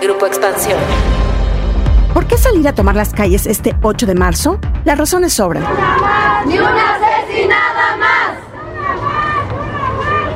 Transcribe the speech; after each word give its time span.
Grupo 0.00 0.26
Expansión. 0.26 0.78
¿Por 2.12 2.26
qué 2.26 2.36
salir 2.36 2.66
a 2.68 2.74
tomar 2.74 2.94
las 2.94 3.12
calles 3.12 3.46
este 3.46 3.74
8 3.82 4.06
de 4.06 4.14
marzo? 4.14 4.58
Las 4.84 4.98
razones 4.98 5.32
sobran. 5.32 5.64
¡Ni 6.46 6.58
una 6.58 6.94
asesinada 6.94 7.96
más! 7.96 8.30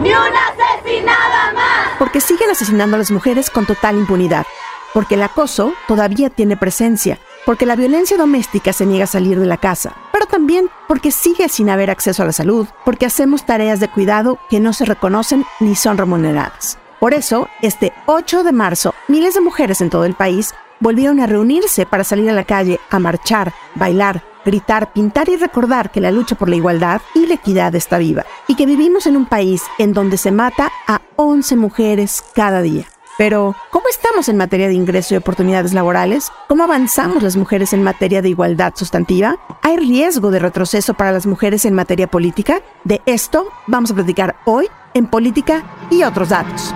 ¡Ni 0.01 0.11
una 0.11 0.49
asesinada 0.49 1.53
más! 1.55 1.89
Porque 1.99 2.21
siguen 2.21 2.51
asesinando 2.51 2.97
a 2.97 2.99
las 2.99 3.11
mujeres 3.11 3.51
con 3.51 3.67
total 3.67 3.97
impunidad. 3.97 4.47
Porque 4.95 5.15
el 5.15 5.23
acoso 5.23 5.75
todavía 5.87 6.31
tiene 6.31 6.57
presencia. 6.57 7.19
Porque 7.47 7.67
la 7.67 7.77
violencia 7.77 8.17
doméstica 8.17 8.73
se 8.73 8.87
niega 8.87 9.05
a 9.05 9.09
salir 9.09 9.39
de 9.39 9.47
la 9.47 9.57
casa. 9.57 9.95
Pero 10.13 10.27
también 10.27 10.71
porque 10.89 11.13
sigue 11.13 11.49
sin 11.49 11.71
haber 11.71 11.91
acceso 11.91 12.23
a 12.23 12.27
la 12.27 12.33
salud. 12.33 12.67
Porque 12.85 13.07
hacemos 13.07 13.45
tareas 13.45 13.81
de 13.81 13.89
cuidado 13.89 14.39
que 14.49 14.61
no 14.61 14.73
se 14.73 14.85
reconocen 14.85 15.45
ni 15.61 15.75
son 15.77 15.99
remuneradas. 15.99 16.79
Por 17.01 17.15
eso, 17.15 17.49
este 17.63 17.95
8 18.05 18.45
de 18.45 18.53
marzo, 18.53 18.95
miles 19.11 19.35
de 19.35 19.41
mujeres 19.41 19.81
en 19.81 19.91
todo 19.91 20.05
el 20.05 20.15
país 20.15 20.55
volvieron 20.79 21.21
a 21.21 21.27
reunirse 21.27 21.85
para 21.85 22.05
salir 22.05 22.31
a 22.31 22.33
la 22.33 22.45
calle, 22.45 22.81
a 22.91 22.99
marchar, 22.99 23.53
bailar, 23.75 24.23
gritar, 24.45 24.93
pintar 24.93 25.29
y 25.29 25.37
recordar 25.37 25.91
que 25.91 26.01
la 26.01 26.13
lucha 26.13 26.37
por 26.37 26.49
la 26.49 26.57
igualdad 26.57 27.03
y 27.15 27.27
la 27.27 27.35
equidad 27.35 27.75
está 27.75 27.99
viva 27.99 28.25
y 28.47 28.55
que 28.55 28.67
vivimos 28.67 29.07
en 29.07 29.17
un 29.17 29.27
país 29.27 29.63
en 29.79 29.93
donde 29.93 30.17
se 30.17 30.31
mata 30.31 30.71
a 30.87 31.03
11 31.17 31.57
mujeres 31.57 32.25
cada 32.35 32.63
día. 32.63 32.87
Pero, 33.19 33.55
¿cómo 33.71 33.85
estamos 33.91 34.31
en 34.31 34.39
materia 34.39 34.69
de 34.69 34.75
ingreso 34.75 35.13
y 35.13 35.19
oportunidades 35.19 35.75
laborales? 35.75 36.33
¿Cómo 36.49 36.65
avanzamos 36.65 37.23
las 37.23 37.37
mujeres 37.37 37.75
en 37.75 37.83
materia 37.83 38.23
de 38.23 38.31
igualdad 38.31 38.73
sustantiva? 38.77 39.37
¿Hay 39.61 39.77
riesgo 39.77 40.31
de 40.31 40.39
retroceso 40.39 40.95
para 40.95 41.13
las 41.13 41.27
mujeres 41.27 41.67
en 41.67 41.75
materia 41.75 42.07
política? 42.07 42.63
De 42.85 43.03
esto 43.05 43.49
vamos 43.67 43.91
a 43.91 43.95
platicar 43.95 44.37
hoy 44.47 44.69
en 44.95 45.07
Política 45.07 45.65
y 45.91 46.03
otros 46.03 46.31
datos. 46.31 46.73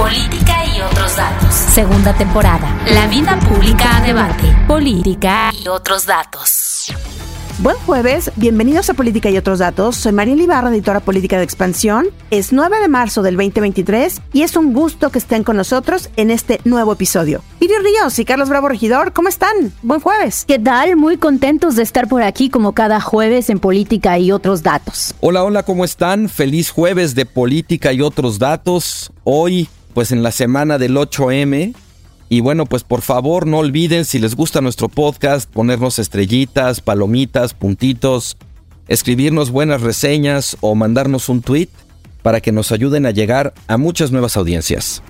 Política 0.00 0.64
y 0.64 0.80
otros 0.80 1.14
datos. 1.14 1.54
Segunda 1.54 2.14
temporada. 2.14 2.74
La 2.86 3.06
vida 3.06 3.38
pública 3.38 3.98
a 3.98 4.00
debate. 4.00 4.44
Política 4.66 5.52
y 5.52 5.68
otros 5.68 6.06
datos. 6.06 6.90
Buen 7.58 7.76
jueves, 7.84 8.32
bienvenidos 8.36 8.88
a 8.88 8.94
Política 8.94 9.28
y 9.28 9.36
otros 9.36 9.58
datos. 9.58 9.96
Soy 9.96 10.12
María 10.12 10.34
Ibarra, 10.34 10.70
editora 10.70 11.00
política 11.00 11.36
de 11.36 11.44
Expansión. 11.44 12.06
Es 12.30 12.54
9 12.54 12.80
de 12.80 12.88
marzo 12.88 13.20
del 13.20 13.36
2023 13.36 14.22
y 14.32 14.40
es 14.40 14.56
un 14.56 14.72
gusto 14.72 15.10
que 15.10 15.18
estén 15.18 15.44
con 15.44 15.58
nosotros 15.58 16.08
en 16.16 16.30
este 16.30 16.62
nuevo 16.64 16.94
episodio. 16.94 17.42
Piri 17.58 17.74
Ríos 17.74 18.18
y 18.18 18.24
Carlos 18.24 18.48
Bravo 18.48 18.70
Regidor, 18.70 19.12
¿cómo 19.12 19.28
están? 19.28 19.74
Buen 19.82 20.00
jueves. 20.00 20.46
¿Qué 20.48 20.58
tal? 20.58 20.96
Muy 20.96 21.18
contentos 21.18 21.76
de 21.76 21.82
estar 21.82 22.08
por 22.08 22.22
aquí 22.22 22.48
como 22.48 22.72
cada 22.72 23.02
jueves 23.02 23.50
en 23.50 23.58
Política 23.60 24.18
y 24.18 24.32
otros 24.32 24.62
datos. 24.62 25.14
Hola, 25.20 25.44
hola, 25.44 25.62
¿cómo 25.62 25.84
están? 25.84 26.30
Feliz 26.30 26.70
jueves 26.70 27.14
de 27.14 27.26
Política 27.26 27.92
y 27.92 28.00
otros 28.00 28.38
datos. 28.38 29.12
Hoy 29.24 29.68
pues 29.92 30.12
en 30.12 30.22
la 30.22 30.32
semana 30.32 30.78
del 30.78 30.96
8M. 30.96 31.74
Y 32.28 32.40
bueno, 32.40 32.66
pues 32.66 32.84
por 32.84 33.02
favor 33.02 33.46
no 33.46 33.58
olviden 33.58 34.04
si 34.04 34.18
les 34.18 34.36
gusta 34.36 34.60
nuestro 34.60 34.88
podcast, 34.88 35.50
ponernos 35.50 35.98
estrellitas, 35.98 36.80
palomitas, 36.80 37.54
puntitos, 37.54 38.36
escribirnos 38.86 39.50
buenas 39.50 39.82
reseñas 39.82 40.56
o 40.60 40.74
mandarnos 40.74 41.28
un 41.28 41.42
tweet 41.42 41.68
para 42.22 42.40
que 42.40 42.52
nos 42.52 42.70
ayuden 42.72 43.06
a 43.06 43.10
llegar 43.10 43.54
a 43.66 43.76
muchas 43.78 44.12
nuevas 44.12 44.36
audiencias. 44.36 45.02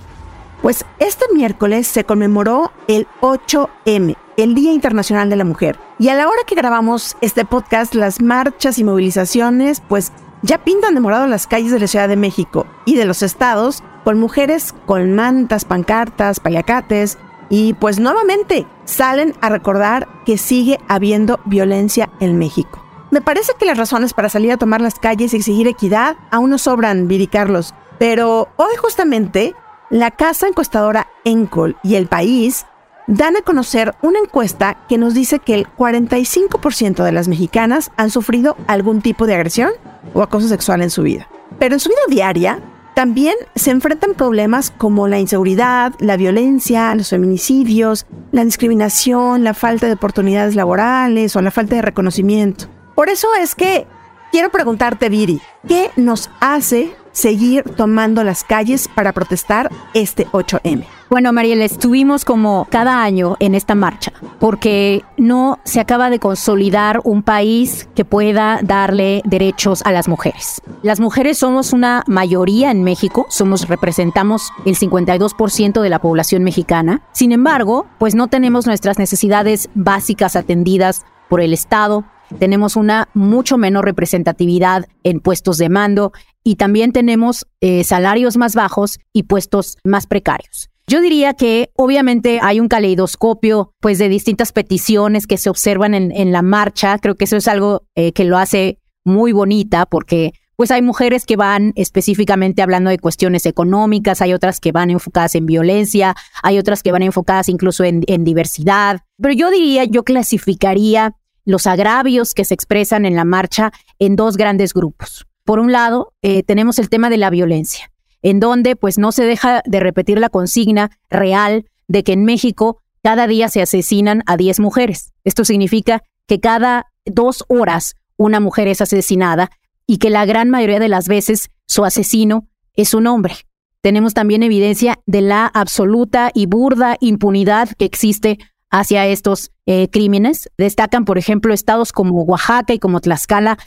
Pues 0.62 0.84
este 0.98 1.24
miércoles 1.34 1.86
se 1.86 2.04
conmemoró 2.04 2.70
el 2.86 3.06
8M, 3.22 4.16
el 4.36 4.54
Día 4.54 4.72
Internacional 4.72 5.30
de 5.30 5.36
la 5.36 5.44
Mujer. 5.44 5.78
Y 5.98 6.08
a 6.08 6.14
la 6.14 6.28
hora 6.28 6.42
que 6.46 6.54
grabamos 6.54 7.16
este 7.22 7.44
podcast, 7.44 7.94
las 7.94 8.20
marchas 8.20 8.78
y 8.78 8.84
movilizaciones, 8.84 9.82
pues 9.88 10.12
ya 10.42 10.62
pintan 10.62 10.94
de 10.94 11.00
morado 11.00 11.26
las 11.26 11.46
calles 11.46 11.72
de 11.72 11.80
la 11.80 11.86
Ciudad 11.86 12.08
de 12.08 12.16
México 12.16 12.66
y 12.84 12.96
de 12.96 13.06
los 13.06 13.22
estados 13.22 13.82
con 14.04 14.18
mujeres 14.18 14.74
con 14.86 15.14
mantas, 15.14 15.64
pancartas, 15.64 16.40
paliacates 16.40 17.18
y 17.48 17.74
pues 17.74 17.98
nuevamente 17.98 18.66
salen 18.84 19.34
a 19.40 19.48
recordar 19.48 20.08
que 20.24 20.38
sigue 20.38 20.78
habiendo 20.88 21.40
violencia 21.44 22.10
en 22.20 22.38
México. 22.38 22.82
Me 23.10 23.20
parece 23.20 23.52
que 23.58 23.66
las 23.66 23.76
razones 23.76 24.14
para 24.14 24.28
salir 24.28 24.52
a 24.52 24.56
tomar 24.56 24.80
las 24.80 24.98
calles 24.98 25.34
y 25.34 25.36
exigir 25.36 25.66
equidad 25.66 26.16
aún 26.30 26.50
no 26.50 26.58
sobran, 26.58 27.08
Viri 27.08 27.26
Carlos, 27.26 27.74
pero 27.98 28.48
hoy 28.56 28.76
justamente 28.80 29.54
la 29.90 30.12
casa 30.12 30.46
encuestadora 30.46 31.08
Encol 31.24 31.76
y 31.82 31.96
El 31.96 32.06
País 32.06 32.66
dan 33.08 33.36
a 33.36 33.42
conocer 33.42 33.96
una 34.02 34.20
encuesta 34.20 34.76
que 34.88 34.96
nos 34.96 35.14
dice 35.14 35.40
que 35.40 35.54
el 35.54 35.66
45% 35.66 37.02
de 37.02 37.10
las 37.10 37.26
mexicanas 37.26 37.90
han 37.96 38.10
sufrido 38.10 38.56
algún 38.68 39.02
tipo 39.02 39.26
de 39.26 39.34
agresión 39.34 39.72
o 40.14 40.22
acoso 40.22 40.46
sexual 40.46 40.80
en 40.80 40.90
su 40.90 41.02
vida. 41.02 41.26
Pero 41.58 41.74
en 41.74 41.80
su 41.80 41.88
vida 41.88 41.98
diaria 42.08 42.60
también 42.94 43.34
se 43.54 43.70
enfrentan 43.70 44.14
problemas 44.14 44.70
como 44.70 45.08
la 45.08 45.18
inseguridad, 45.18 45.94
la 46.00 46.16
violencia, 46.16 46.94
los 46.94 47.10
feminicidios, 47.10 48.06
la 48.32 48.44
discriminación, 48.44 49.44
la 49.44 49.54
falta 49.54 49.86
de 49.86 49.94
oportunidades 49.94 50.54
laborales 50.54 51.36
o 51.36 51.40
la 51.40 51.50
falta 51.50 51.76
de 51.76 51.82
reconocimiento. 51.82 52.66
Por 52.94 53.08
eso 53.08 53.28
es 53.40 53.54
que 53.54 53.86
quiero 54.32 54.50
preguntarte, 54.50 55.08
Viri, 55.08 55.40
¿qué 55.66 55.90
nos 55.96 56.30
hace 56.40 56.94
seguir 57.12 57.64
tomando 57.76 58.24
las 58.24 58.44
calles 58.44 58.88
para 58.88 59.12
protestar 59.12 59.70
este 59.94 60.26
8M? 60.28 60.99
Bueno, 61.10 61.32
Mariel, 61.32 61.60
estuvimos 61.60 62.24
como 62.24 62.68
cada 62.70 63.02
año 63.02 63.34
en 63.40 63.56
esta 63.56 63.74
marcha, 63.74 64.12
porque 64.38 65.02
no 65.16 65.58
se 65.64 65.80
acaba 65.80 66.08
de 66.08 66.20
consolidar 66.20 67.00
un 67.02 67.24
país 67.24 67.88
que 67.96 68.04
pueda 68.04 68.60
darle 68.62 69.20
derechos 69.24 69.82
a 69.84 69.90
las 69.90 70.06
mujeres. 70.06 70.62
Las 70.82 71.00
mujeres 71.00 71.38
somos 71.38 71.72
una 71.72 72.04
mayoría 72.06 72.70
en 72.70 72.84
México, 72.84 73.26
somos 73.28 73.66
representamos 73.66 74.52
el 74.64 74.76
52% 74.76 75.82
de 75.82 75.88
la 75.88 75.98
población 75.98 76.44
mexicana. 76.44 77.02
Sin 77.10 77.32
embargo, 77.32 77.86
pues 77.98 78.14
no 78.14 78.28
tenemos 78.28 78.66
nuestras 78.66 78.96
necesidades 78.96 79.68
básicas 79.74 80.36
atendidas 80.36 81.04
por 81.28 81.40
el 81.40 81.52
Estado, 81.52 82.04
tenemos 82.38 82.76
una 82.76 83.08
mucho 83.14 83.58
menor 83.58 83.84
representatividad 83.84 84.86
en 85.02 85.18
puestos 85.18 85.58
de 85.58 85.70
mando 85.70 86.12
y 86.44 86.54
también 86.54 86.92
tenemos 86.92 87.48
eh, 87.60 87.82
salarios 87.82 88.36
más 88.36 88.54
bajos 88.54 89.00
y 89.12 89.24
puestos 89.24 89.76
más 89.82 90.06
precarios. 90.06 90.70
Yo 90.90 91.00
diría 91.00 91.34
que 91.34 91.70
obviamente 91.76 92.40
hay 92.42 92.58
un 92.58 92.66
caleidoscopio 92.66 93.72
pues 93.78 93.98
de 93.98 94.08
distintas 94.08 94.50
peticiones 94.50 95.28
que 95.28 95.38
se 95.38 95.48
observan 95.48 95.94
en, 95.94 96.32
la 96.32 96.42
marcha. 96.42 96.98
Creo 96.98 97.14
que 97.14 97.26
eso 97.26 97.36
es 97.36 97.46
algo 97.46 97.84
eh, 97.94 98.10
que 98.10 98.24
lo 98.24 98.36
hace 98.36 98.80
muy 99.04 99.30
bonita 99.30 99.86
porque 99.86 100.32
pues 100.56 100.72
hay 100.72 100.82
mujeres 100.82 101.26
que 101.26 101.36
van 101.36 101.72
específicamente 101.76 102.60
hablando 102.60 102.90
de 102.90 102.98
cuestiones 102.98 103.46
económicas, 103.46 104.20
hay 104.20 104.32
otras 104.32 104.58
que 104.58 104.72
van 104.72 104.90
enfocadas 104.90 105.36
en 105.36 105.46
violencia, 105.46 106.16
hay 106.42 106.58
otras 106.58 106.82
que 106.82 106.90
van 106.90 107.02
enfocadas 107.02 107.48
incluso 107.48 107.84
en, 107.84 108.00
diversidad. 108.24 109.02
Pero 109.16 109.32
yo 109.32 109.52
diría, 109.52 109.84
yo 109.84 110.02
clasificaría 110.02 111.14
los 111.44 111.68
agravios 111.68 112.34
que 112.34 112.44
se 112.44 112.54
expresan 112.54 113.06
en 113.06 113.14
la 113.14 113.24
marcha 113.24 113.70
en 114.00 114.16
dos 114.16 114.36
grandes 114.36 114.74
grupos. 114.74 115.28
Por 115.44 115.60
un 115.60 115.70
lado, 115.70 116.14
eh, 116.22 116.42
tenemos 116.42 116.80
el 116.80 116.88
tema 116.88 117.10
de 117.10 117.18
la 117.18 117.30
violencia 117.30 117.92
en 118.22 118.40
donde 118.40 118.76
pues 118.76 118.98
no 118.98 119.12
se 119.12 119.24
deja 119.24 119.62
de 119.64 119.80
repetir 119.80 120.18
la 120.18 120.28
consigna 120.28 120.90
real 121.08 121.66
de 121.88 122.04
que 122.04 122.12
en 122.12 122.24
México 122.24 122.78
cada 123.02 123.26
día 123.26 123.48
se 123.48 123.62
asesinan 123.62 124.22
a 124.26 124.36
10 124.36 124.60
mujeres. 124.60 125.12
Esto 125.24 125.44
significa 125.44 126.02
que 126.26 126.40
cada 126.40 126.86
dos 127.04 127.44
horas 127.48 127.94
una 128.16 128.40
mujer 128.40 128.68
es 128.68 128.80
asesinada 128.80 129.50
y 129.86 129.98
que 129.98 130.10
la 130.10 130.26
gran 130.26 130.50
mayoría 130.50 130.78
de 130.78 130.88
las 130.88 131.08
veces 131.08 131.50
su 131.66 131.84
asesino 131.84 132.46
es 132.74 132.94
un 132.94 133.06
hombre. 133.06 133.34
Tenemos 133.80 134.12
también 134.12 134.42
evidencia 134.42 134.98
de 135.06 135.22
la 135.22 135.46
absoluta 135.46 136.30
y 136.34 136.46
burda 136.46 136.96
impunidad 137.00 137.70
que 137.78 137.86
existe 137.86 138.38
hacia 138.70 139.06
estos 139.06 139.50
eh, 139.66 139.88
crímenes. 139.90 140.50
Destacan, 140.58 141.04
por 141.04 141.16
ejemplo, 141.16 141.54
estados 141.54 141.92
como 141.92 142.22
Oaxaca 142.22 142.74
y 142.74 142.78
como 142.78 143.00
Tlaxcala, 143.00 143.58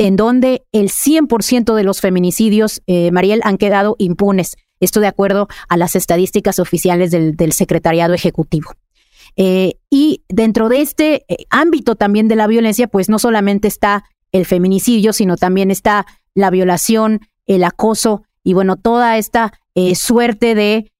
en 0.00 0.16
donde 0.16 0.62
el 0.72 0.88
100% 0.88 1.74
de 1.74 1.84
los 1.84 2.00
feminicidios, 2.00 2.80
eh, 2.86 3.10
Mariel, 3.10 3.42
han 3.44 3.58
quedado 3.58 3.96
impunes. 3.98 4.56
Esto 4.80 5.00
de 5.00 5.06
acuerdo 5.06 5.46
a 5.68 5.76
las 5.76 5.94
estadísticas 5.94 6.58
oficiales 6.58 7.10
del, 7.10 7.52
Secretariado 7.52 8.14
Ejecutivo. 8.14 8.72
Eh, 9.36 9.74
y 9.90 10.22
dentro 10.30 10.70
de 10.70 10.80
este 10.80 11.26
eh, 11.28 11.44
ámbito 11.50 11.96
también 11.96 12.28
de 12.28 12.36
la 12.36 12.46
violencia, 12.46 12.88
pues 12.88 13.10
no 13.10 13.18
solamente 13.18 13.68
está 13.68 14.04
el 14.32 14.46
feminicidio, 14.46 15.12
sino 15.12 15.36
también 15.36 15.70
está 15.70 16.06
la 16.34 16.48
violación, 16.48 17.20
el 17.44 17.62
acoso 17.62 18.22
y 18.42 18.54
bueno, 18.54 18.76
toda 18.76 19.18
esta 19.18 19.52
suerte 19.94 20.54
de 20.54 20.90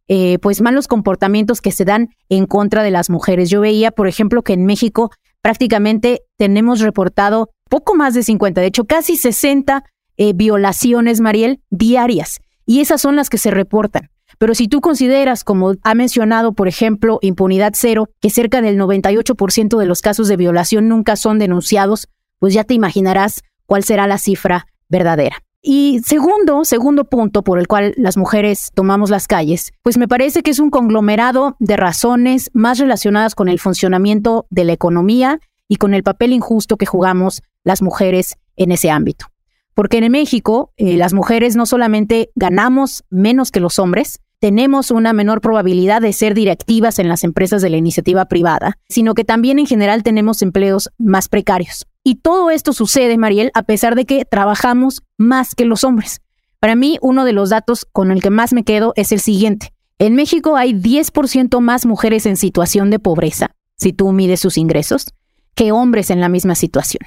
pues 0.42 0.60
malos 0.60 0.88
comportamientos 0.88 1.60
que 1.60 1.72
se 1.72 1.84
dan 1.84 2.10
en 2.28 2.46
contra 2.46 2.82
de 2.82 2.90
las 2.90 3.08
mujeres. 3.08 3.48
Yo 3.48 3.60
veía, 3.60 3.92
por 3.92 4.08
ejemplo, 4.08 4.42
que 4.42 4.52
en 4.52 4.66
México 4.66 5.10
prácticamente 5.42 6.22
tenemos 6.36 6.80
reportado 6.80 7.50
poco 7.68 7.94
más 7.94 8.14
de 8.14 8.22
50, 8.22 8.60
de 8.60 8.66
hecho 8.66 8.84
casi 8.84 9.16
60 9.16 9.84
eh, 10.16 10.32
violaciones, 10.34 11.20
Mariel, 11.20 11.60
diarias. 11.70 12.40
Y 12.66 12.80
esas 12.80 13.00
son 13.00 13.16
las 13.16 13.30
que 13.30 13.38
se 13.38 13.50
reportan. 13.50 14.10
Pero 14.38 14.54
si 14.54 14.68
tú 14.68 14.80
consideras, 14.80 15.44
como 15.44 15.74
ha 15.82 15.94
mencionado, 15.94 16.52
por 16.52 16.68
ejemplo, 16.68 17.18
impunidad 17.20 17.72
cero, 17.74 18.08
que 18.20 18.30
cerca 18.30 18.62
del 18.62 18.78
98% 18.78 19.76
de 19.76 19.86
los 19.86 20.02
casos 20.02 20.28
de 20.28 20.36
violación 20.36 20.88
nunca 20.88 21.16
son 21.16 21.38
denunciados, 21.38 22.08
pues 22.38 22.54
ya 22.54 22.64
te 22.64 22.74
imaginarás 22.74 23.42
cuál 23.66 23.84
será 23.84 24.06
la 24.06 24.18
cifra 24.18 24.66
verdadera. 24.88 25.42
Y 25.62 26.00
segundo, 26.04 26.64
segundo 26.64 27.04
punto 27.04 27.42
por 27.42 27.58
el 27.58 27.68
cual 27.68 27.92
las 27.96 28.16
mujeres 28.16 28.70
tomamos 28.74 29.10
las 29.10 29.26
calles, 29.26 29.72
pues 29.82 29.98
me 29.98 30.08
parece 30.08 30.42
que 30.42 30.50
es 30.50 30.58
un 30.58 30.70
conglomerado 30.70 31.56
de 31.58 31.76
razones 31.76 32.50
más 32.54 32.78
relacionadas 32.78 33.34
con 33.34 33.48
el 33.48 33.58
funcionamiento 33.58 34.46
de 34.48 34.64
la 34.64 34.72
economía 34.72 35.38
y 35.68 35.76
con 35.76 35.92
el 35.92 36.02
papel 36.02 36.32
injusto 36.32 36.78
que 36.78 36.86
jugamos 36.86 37.42
las 37.62 37.82
mujeres 37.82 38.36
en 38.56 38.72
ese 38.72 38.90
ámbito. 38.90 39.26
Porque 39.74 39.98
en 39.98 40.10
México 40.10 40.72
eh, 40.78 40.96
las 40.96 41.12
mujeres 41.12 41.56
no 41.56 41.66
solamente 41.66 42.30
ganamos 42.34 43.04
menos 43.10 43.50
que 43.50 43.60
los 43.60 43.78
hombres, 43.78 44.20
tenemos 44.40 44.90
una 44.90 45.12
menor 45.12 45.42
probabilidad 45.42 46.00
de 46.00 46.14
ser 46.14 46.34
directivas 46.34 46.98
en 46.98 47.08
las 47.08 47.22
empresas 47.22 47.60
de 47.60 47.68
la 47.68 47.76
iniciativa 47.76 48.24
privada, 48.24 48.78
sino 48.88 49.12
que 49.12 49.24
también 49.24 49.58
en 49.58 49.66
general 49.66 50.02
tenemos 50.02 50.40
empleos 50.40 50.90
más 50.96 51.28
precarios. 51.28 51.86
Y 52.02 52.16
todo 52.16 52.50
esto 52.50 52.72
sucede, 52.72 53.18
Mariel, 53.18 53.50
a 53.54 53.62
pesar 53.62 53.94
de 53.94 54.06
que 54.06 54.24
trabajamos 54.24 55.02
más 55.18 55.54
que 55.54 55.66
los 55.66 55.84
hombres. 55.84 56.20
Para 56.58 56.74
mí, 56.74 56.98
uno 57.02 57.24
de 57.24 57.32
los 57.32 57.50
datos 57.50 57.86
con 57.90 58.10
el 58.10 58.22
que 58.22 58.30
más 58.30 58.52
me 58.52 58.64
quedo 58.64 58.92
es 58.96 59.12
el 59.12 59.20
siguiente. 59.20 59.72
En 59.98 60.14
México 60.14 60.56
hay 60.56 60.72
10% 60.72 61.60
más 61.60 61.84
mujeres 61.84 62.24
en 62.24 62.36
situación 62.36 62.90
de 62.90 62.98
pobreza, 62.98 63.54
si 63.76 63.92
tú 63.92 64.12
mides 64.12 64.40
sus 64.40 64.56
ingresos, 64.56 65.12
que 65.54 65.72
hombres 65.72 66.10
en 66.10 66.20
la 66.20 66.30
misma 66.30 66.54
situación. 66.54 67.00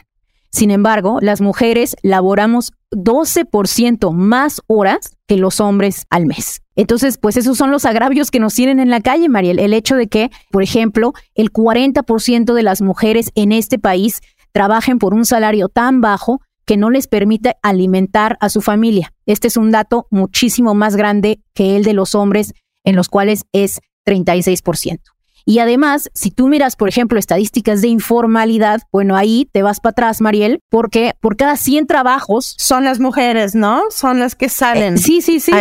Sin 0.51 0.69
embargo, 0.69 1.17
las 1.19 1.41
mujeres 1.41 1.95
laboramos 2.03 2.73
12% 2.91 4.13
más 4.13 4.61
horas 4.67 5.17
que 5.27 5.37
los 5.37 5.59
hombres 5.59 6.05
al 6.11 6.27
mes. 6.27 6.61
Entonces, 6.75 7.17
pues 7.17 7.37
esos 7.37 7.57
son 7.57 7.71
los 7.71 7.85
agravios 7.85 8.29
que 8.29 8.39
nos 8.39 8.53
tienen 8.53 8.79
en 8.79 8.91
la 8.91 9.01
calle, 9.01 9.29
Mariel. 9.29 9.57
El 9.57 9.73
hecho 9.73 9.95
de 9.95 10.07
que, 10.07 10.29
por 10.51 10.61
ejemplo, 10.61 11.13
el 11.33 11.51
40% 11.51 12.53
de 12.53 12.63
las 12.63 12.83
mujeres 12.83 13.31
en 13.33 13.51
este 13.51 13.79
país 13.79 14.21
trabajen 14.53 14.99
por 14.99 15.13
un 15.13 15.25
salario 15.25 15.67
tan 15.67 15.99
bajo 15.99 16.39
que 16.65 16.77
no 16.77 16.89
les 16.89 17.07
permite 17.07 17.55
alimentar 17.61 18.37
a 18.39 18.49
su 18.49 18.61
familia. 18.61 19.13
Este 19.25 19.47
es 19.47 19.57
un 19.57 19.71
dato 19.71 20.07
muchísimo 20.11 20.73
más 20.73 20.95
grande 20.95 21.41
que 21.53 21.75
el 21.75 21.83
de 21.83 21.93
los 21.93 22.15
hombres, 22.15 22.53
en 22.85 22.95
los 22.95 23.09
cuales 23.09 23.43
es 23.51 23.81
36%. 24.05 24.99
Y 25.45 25.59
además, 25.59 26.09
si 26.13 26.31
tú 26.31 26.47
miras, 26.47 26.77
por 26.77 26.87
ejemplo, 26.87 27.19
estadísticas 27.19 27.81
de 27.81 27.89
informalidad, 27.89 28.81
bueno, 28.93 29.17
ahí 29.17 29.49
te 29.51 29.61
vas 29.61 29.81
para 29.81 29.91
atrás, 29.91 30.21
Mariel, 30.21 30.59
porque 30.69 31.13
por 31.19 31.35
cada 31.35 31.57
100 31.57 31.85
trabajos... 31.85 32.55
Son 32.57 32.85
las 32.85 33.01
mujeres, 33.01 33.53
¿no? 33.53 33.83
Son 33.89 34.19
las 34.19 34.35
que 34.35 34.47
salen. 34.47 34.93
Eh, 34.93 34.97
sí, 34.99 35.21
sí, 35.21 35.41
sí. 35.41 35.51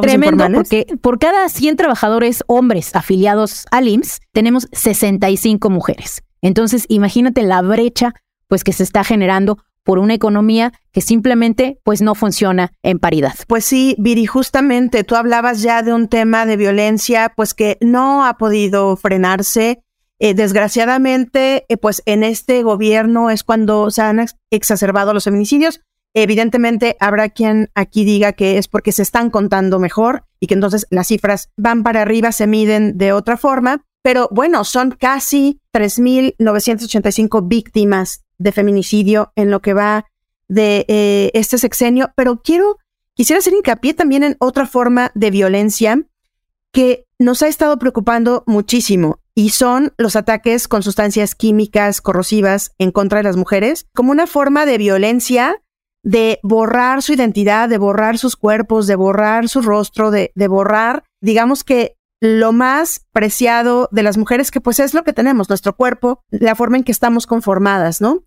tremendo, 0.00 0.46
porque 0.54 0.86
por 1.00 1.18
cada 1.18 1.48
100 1.48 1.76
trabajadores 1.76 2.44
hombres 2.46 2.94
afiliados 2.94 3.66
al 3.72 3.88
IMSS, 3.88 4.20
tenemos 4.32 4.68
65 4.70 5.68
mujeres. 5.68 6.22
Entonces, 6.40 6.84
imagínate 6.88 7.42
la 7.42 7.60
brecha 7.62 8.14
pues 8.48 8.64
que 8.64 8.72
se 8.72 8.82
está 8.82 9.04
generando 9.04 9.58
por 9.84 9.98
una 9.98 10.14
economía 10.14 10.72
que 10.90 11.00
simplemente 11.00 11.78
pues 11.84 12.02
no 12.02 12.14
funciona 12.14 12.72
en 12.82 12.98
paridad. 12.98 13.34
Pues 13.46 13.64
sí, 13.64 13.94
Viri, 13.98 14.26
justamente 14.26 15.04
tú 15.04 15.14
hablabas 15.14 15.62
ya 15.62 15.82
de 15.82 15.92
un 15.92 16.08
tema 16.08 16.46
de 16.46 16.56
violencia 16.56 17.32
pues 17.36 17.54
que 17.54 17.76
no 17.80 18.24
ha 18.24 18.38
podido 18.38 18.96
frenarse. 18.96 19.82
Eh, 20.18 20.32
desgraciadamente, 20.32 21.66
eh, 21.68 21.76
pues 21.76 22.02
en 22.06 22.24
este 22.24 22.62
gobierno 22.62 23.30
es 23.30 23.44
cuando 23.44 23.90
se 23.90 24.02
han 24.02 24.26
exacerbado 24.50 25.12
los 25.12 25.24
feminicidios. 25.24 25.80
Evidentemente 26.14 26.96
habrá 27.00 27.28
quien 27.28 27.70
aquí 27.74 28.04
diga 28.04 28.32
que 28.32 28.56
es 28.56 28.68
porque 28.68 28.92
se 28.92 29.02
están 29.02 29.30
contando 29.30 29.80
mejor 29.80 30.24
y 30.38 30.46
que 30.46 30.54
entonces 30.54 30.86
las 30.90 31.08
cifras 31.08 31.50
van 31.56 31.82
para 31.82 32.02
arriba, 32.02 32.30
se 32.32 32.46
miden 32.46 32.96
de 32.96 33.12
otra 33.12 33.36
forma. 33.36 33.84
Pero 34.02 34.28
bueno, 34.30 34.64
son 34.64 34.92
casi 34.92 35.60
3.985 35.72 37.48
víctimas 37.48 38.23
de 38.38 38.52
feminicidio 38.52 39.32
en 39.36 39.50
lo 39.50 39.60
que 39.60 39.74
va 39.74 40.06
de 40.48 40.84
eh, 40.88 41.30
este 41.34 41.58
sexenio, 41.58 42.12
pero 42.16 42.40
quiero, 42.42 42.78
quisiera 43.14 43.38
hacer 43.38 43.54
hincapié 43.54 43.94
también 43.94 44.22
en 44.22 44.36
otra 44.38 44.66
forma 44.66 45.10
de 45.14 45.30
violencia 45.30 46.02
que 46.72 47.06
nos 47.18 47.42
ha 47.42 47.48
estado 47.48 47.78
preocupando 47.78 48.42
muchísimo 48.46 49.20
y 49.34 49.50
son 49.50 49.92
los 49.96 50.16
ataques 50.16 50.68
con 50.68 50.82
sustancias 50.82 51.34
químicas 51.34 52.00
corrosivas 52.00 52.72
en 52.78 52.90
contra 52.90 53.18
de 53.18 53.24
las 53.24 53.36
mujeres 53.36 53.86
como 53.94 54.12
una 54.12 54.26
forma 54.26 54.66
de 54.66 54.78
violencia 54.78 55.60
de 56.02 56.38
borrar 56.42 57.02
su 57.02 57.14
identidad, 57.14 57.68
de 57.68 57.78
borrar 57.78 58.18
sus 58.18 58.36
cuerpos, 58.36 58.86
de 58.86 58.96
borrar 58.96 59.48
su 59.48 59.62
rostro, 59.62 60.10
de, 60.10 60.32
de 60.34 60.48
borrar, 60.48 61.04
digamos 61.20 61.64
que 61.64 61.96
lo 62.24 62.52
más 62.52 63.06
preciado 63.12 63.88
de 63.92 64.02
las 64.02 64.16
mujeres, 64.16 64.50
que 64.50 64.60
pues 64.60 64.80
es 64.80 64.94
lo 64.94 65.04
que 65.04 65.12
tenemos, 65.12 65.50
nuestro 65.50 65.76
cuerpo, 65.76 66.20
la 66.30 66.54
forma 66.54 66.78
en 66.78 66.84
que 66.84 66.92
estamos 66.92 67.26
conformadas, 67.26 68.00
¿no? 68.00 68.24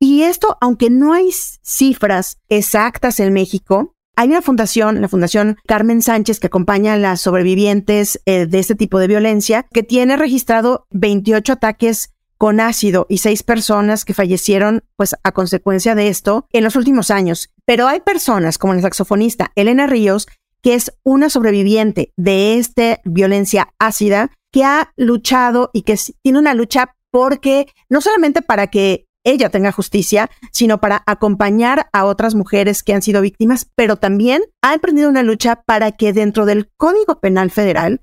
Y 0.00 0.22
esto, 0.22 0.58
aunque 0.60 0.90
no 0.90 1.12
hay 1.12 1.30
cifras 1.62 2.38
exactas 2.48 3.20
en 3.20 3.32
México, 3.32 3.94
hay 4.16 4.28
una 4.28 4.42
fundación, 4.42 5.00
la 5.00 5.08
Fundación 5.08 5.58
Carmen 5.66 6.02
Sánchez, 6.02 6.40
que 6.40 6.48
acompaña 6.48 6.94
a 6.94 6.98
las 6.98 7.20
sobrevivientes 7.20 8.20
eh, 8.24 8.46
de 8.46 8.58
este 8.58 8.74
tipo 8.74 8.98
de 8.98 9.06
violencia, 9.06 9.66
que 9.72 9.82
tiene 9.82 10.16
registrado 10.16 10.86
28 10.90 11.52
ataques 11.52 12.14
con 12.38 12.60
ácido 12.60 13.06
y 13.08 13.18
seis 13.18 13.42
personas 13.42 14.04
que 14.04 14.14
fallecieron 14.14 14.82
pues 14.96 15.14
a 15.22 15.32
consecuencia 15.32 15.94
de 15.94 16.08
esto 16.08 16.46
en 16.52 16.64
los 16.64 16.76
últimos 16.76 17.10
años. 17.10 17.50
Pero 17.64 17.86
hay 17.86 18.00
personas 18.00 18.58
como 18.58 18.74
la 18.74 18.82
saxofonista 18.82 19.52
Elena 19.54 19.86
Ríos, 19.86 20.26
que 20.66 20.74
es 20.74 20.92
una 21.04 21.30
sobreviviente 21.30 22.12
de 22.16 22.58
esta 22.58 22.98
violencia 23.04 23.68
ácida, 23.78 24.32
que 24.50 24.64
ha 24.64 24.92
luchado 24.96 25.70
y 25.72 25.82
que 25.82 25.96
tiene 26.22 26.40
una 26.40 26.54
lucha 26.54 26.96
porque 27.12 27.68
no 27.88 28.00
solamente 28.00 28.42
para 28.42 28.66
que 28.66 29.06
ella 29.22 29.48
tenga 29.48 29.70
justicia, 29.70 30.28
sino 30.50 30.80
para 30.80 31.04
acompañar 31.06 31.88
a 31.92 32.04
otras 32.04 32.34
mujeres 32.34 32.82
que 32.82 32.94
han 32.94 33.02
sido 33.02 33.22
víctimas, 33.22 33.70
pero 33.76 33.94
también 33.94 34.42
ha 34.60 34.74
emprendido 34.74 35.08
una 35.08 35.22
lucha 35.22 35.62
para 35.64 35.92
que 35.92 36.12
dentro 36.12 36.46
del 36.46 36.68
Código 36.76 37.20
Penal 37.20 37.52
Federal 37.52 38.00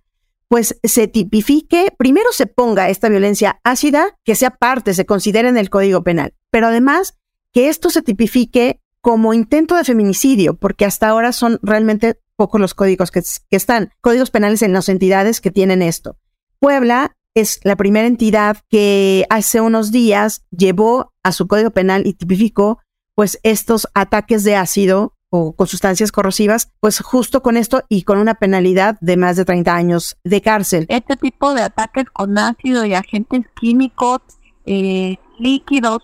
pues 0.48 0.80
se 0.84 1.10
tipifique, 1.10 1.92
primero 1.98 2.32
se 2.32 2.46
ponga 2.46 2.90
esta 2.90 3.10
violencia 3.10 3.60
ácida, 3.66 4.16
que 4.24 4.36
sea 4.36 4.52
parte, 4.52 4.94
se 4.94 5.06
considere 5.06 5.50
en 5.50 5.58
el 5.58 5.70
Código 5.70 6.02
Penal, 6.02 6.34
pero 6.50 6.68
además 6.68 7.18
que 7.52 7.68
esto 7.68 7.90
se 7.90 8.02
tipifique 8.02 8.80
como 9.02 9.34
intento 9.34 9.76
de 9.76 9.84
feminicidio, 9.84 10.54
porque 10.54 10.86
hasta 10.86 11.10
ahora 11.10 11.34
son 11.34 11.60
realmente 11.62 12.23
pocos 12.36 12.60
los 12.60 12.74
códigos 12.74 13.12
que, 13.12 13.22
que 13.22 13.56
están, 13.56 13.92
códigos 14.02 14.32
penales 14.32 14.62
en 14.62 14.74
las 14.74 14.90
entidades 14.90 15.42
que 15.42 15.52
tienen 15.52 15.82
esto. 15.82 16.18
Puebla 16.60 17.16
es 17.36 17.60
la 17.64 17.76
primera 17.76 18.08
entidad 18.08 18.58
que 18.70 19.26
hace 19.30 19.62
unos 19.62 19.92
días 19.92 20.46
llevó 20.52 21.12
a 21.24 21.32
su 21.32 21.48
código 21.48 21.72
penal 21.72 22.06
y 22.06 22.14
tipificó 22.14 22.80
pues 23.16 23.40
estos 23.44 23.88
ataques 23.94 24.44
de 24.44 24.56
ácido 24.56 25.14
o 25.36 25.56
con 25.56 25.66
sustancias 25.66 26.12
corrosivas, 26.12 26.72
pues 26.80 27.00
justo 27.00 27.42
con 27.42 27.58
esto 27.58 27.84
y 27.90 28.04
con 28.04 28.20
una 28.20 28.36
penalidad 28.36 28.98
de 29.02 29.18
más 29.18 29.36
de 29.36 29.46
30 29.46 29.76
años 29.76 30.16
de 30.24 30.42
cárcel. 30.42 30.86
Este 30.90 31.16
tipo 31.16 31.56
de 31.56 31.64
ataques 31.64 32.06
con 32.14 32.38
ácido 32.38 32.86
y 32.86 32.94
agentes 32.94 33.42
químicos, 33.60 34.20
eh, 34.66 35.18
líquidos, 35.40 36.04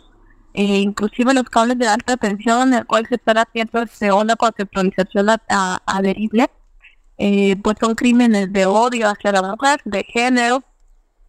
eh, 0.59 0.79
inclusive 0.79 1.33
los 1.33 1.45
cables 1.45 1.77
de 1.77 1.87
alta 1.87 2.17
tensión, 2.17 2.73
en 2.73 2.79
el 2.79 2.85
cual 2.85 3.07
se 3.07 3.15
está 3.15 3.31
haciendo 3.31 3.87
segunda 3.87 4.35
conceptualización 4.35 5.29
adherible, 5.85 6.49
eh, 7.17 7.55
pues 7.63 7.77
son 7.79 7.95
crímenes 7.95 8.51
de 8.51 8.65
odio 8.65 9.07
hacia 9.07 9.31
la 9.31 9.41
mujer, 9.41 9.79
de 9.85 10.03
género, 10.03 10.61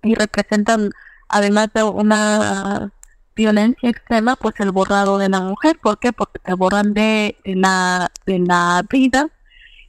y 0.02 0.16
representan, 0.16 0.90
además 1.28 1.68
de 1.72 1.84
una 1.84 2.92
violencia 3.37 3.90
extrema, 3.90 4.34
pues 4.34 4.56
el 4.58 4.72
borrado 4.72 5.16
de 5.18 5.28
la 5.28 5.40
mujer. 5.42 5.78
¿Por 5.80 6.00
qué? 6.00 6.12
Porque 6.12 6.40
te 6.40 6.54
borran 6.54 6.92
de, 6.92 7.37
la, 7.44 8.10
de 8.26 8.40
la 8.40 8.84
vida 8.90 9.28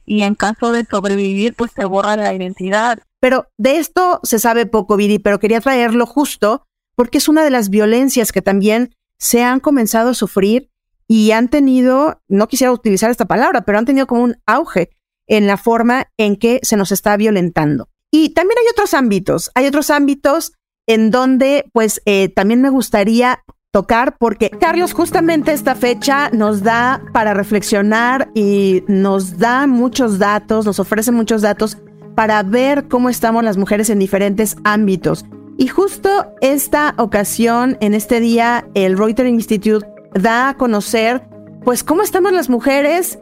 y 0.06 0.22
en 0.22 0.36
caso 0.36 0.70
de 0.70 0.84
sobrevivir, 0.84 1.54
pues 1.56 1.72
te 1.72 1.84
borra 1.84 2.14
la 2.14 2.32
identidad. 2.32 3.00
Pero 3.18 3.48
de 3.58 3.78
esto 3.78 4.20
se 4.22 4.38
sabe 4.38 4.66
poco, 4.66 4.96
Viri, 4.96 5.18
pero 5.18 5.40
quería 5.40 5.60
traerlo 5.60 6.06
justo 6.06 6.64
porque 6.94 7.18
es 7.18 7.28
una 7.28 7.42
de 7.42 7.50
las 7.50 7.70
violencias 7.70 8.30
que 8.30 8.42
también 8.42 8.94
se 9.22 9.44
han 9.44 9.60
comenzado 9.60 10.10
a 10.10 10.14
sufrir 10.14 10.68
y 11.06 11.30
han 11.30 11.48
tenido, 11.48 12.20
no 12.26 12.48
quisiera 12.48 12.72
utilizar 12.72 13.08
esta 13.08 13.26
palabra, 13.26 13.64
pero 13.64 13.78
han 13.78 13.84
tenido 13.84 14.08
como 14.08 14.24
un 14.24 14.36
auge 14.46 14.90
en 15.28 15.46
la 15.46 15.56
forma 15.56 16.08
en 16.18 16.36
que 16.36 16.58
se 16.64 16.76
nos 16.76 16.90
está 16.90 17.16
violentando. 17.16 17.88
Y 18.10 18.30
también 18.30 18.58
hay 18.58 18.66
otros 18.72 18.94
ámbitos, 18.94 19.52
hay 19.54 19.66
otros 19.66 19.90
ámbitos 19.90 20.54
en 20.88 21.12
donde 21.12 21.70
pues 21.72 22.02
eh, 22.04 22.30
también 22.30 22.60
me 22.60 22.68
gustaría 22.68 23.44
tocar 23.70 24.16
porque 24.18 24.50
Carlos 24.50 24.92
justamente 24.92 25.52
esta 25.52 25.76
fecha 25.76 26.28
nos 26.30 26.64
da 26.64 27.00
para 27.12 27.32
reflexionar 27.32 28.28
y 28.34 28.82
nos 28.88 29.38
da 29.38 29.68
muchos 29.68 30.18
datos, 30.18 30.66
nos 30.66 30.80
ofrece 30.80 31.12
muchos 31.12 31.42
datos 31.42 31.78
para 32.16 32.42
ver 32.42 32.88
cómo 32.88 33.08
estamos 33.08 33.44
las 33.44 33.56
mujeres 33.56 33.88
en 33.88 34.00
diferentes 34.00 34.56
ámbitos. 34.64 35.24
Y 35.58 35.68
justo 35.68 36.08
esta 36.40 36.94
ocasión, 36.98 37.76
en 37.80 37.94
este 37.94 38.20
día, 38.20 38.66
el 38.74 38.96
Reuters 38.96 39.28
Institute 39.28 39.86
da 40.14 40.50
a 40.50 40.56
conocer 40.56 41.22
pues 41.64 41.84
cómo 41.84 42.02
estamos 42.02 42.32
las 42.32 42.50
mujeres 42.50 43.18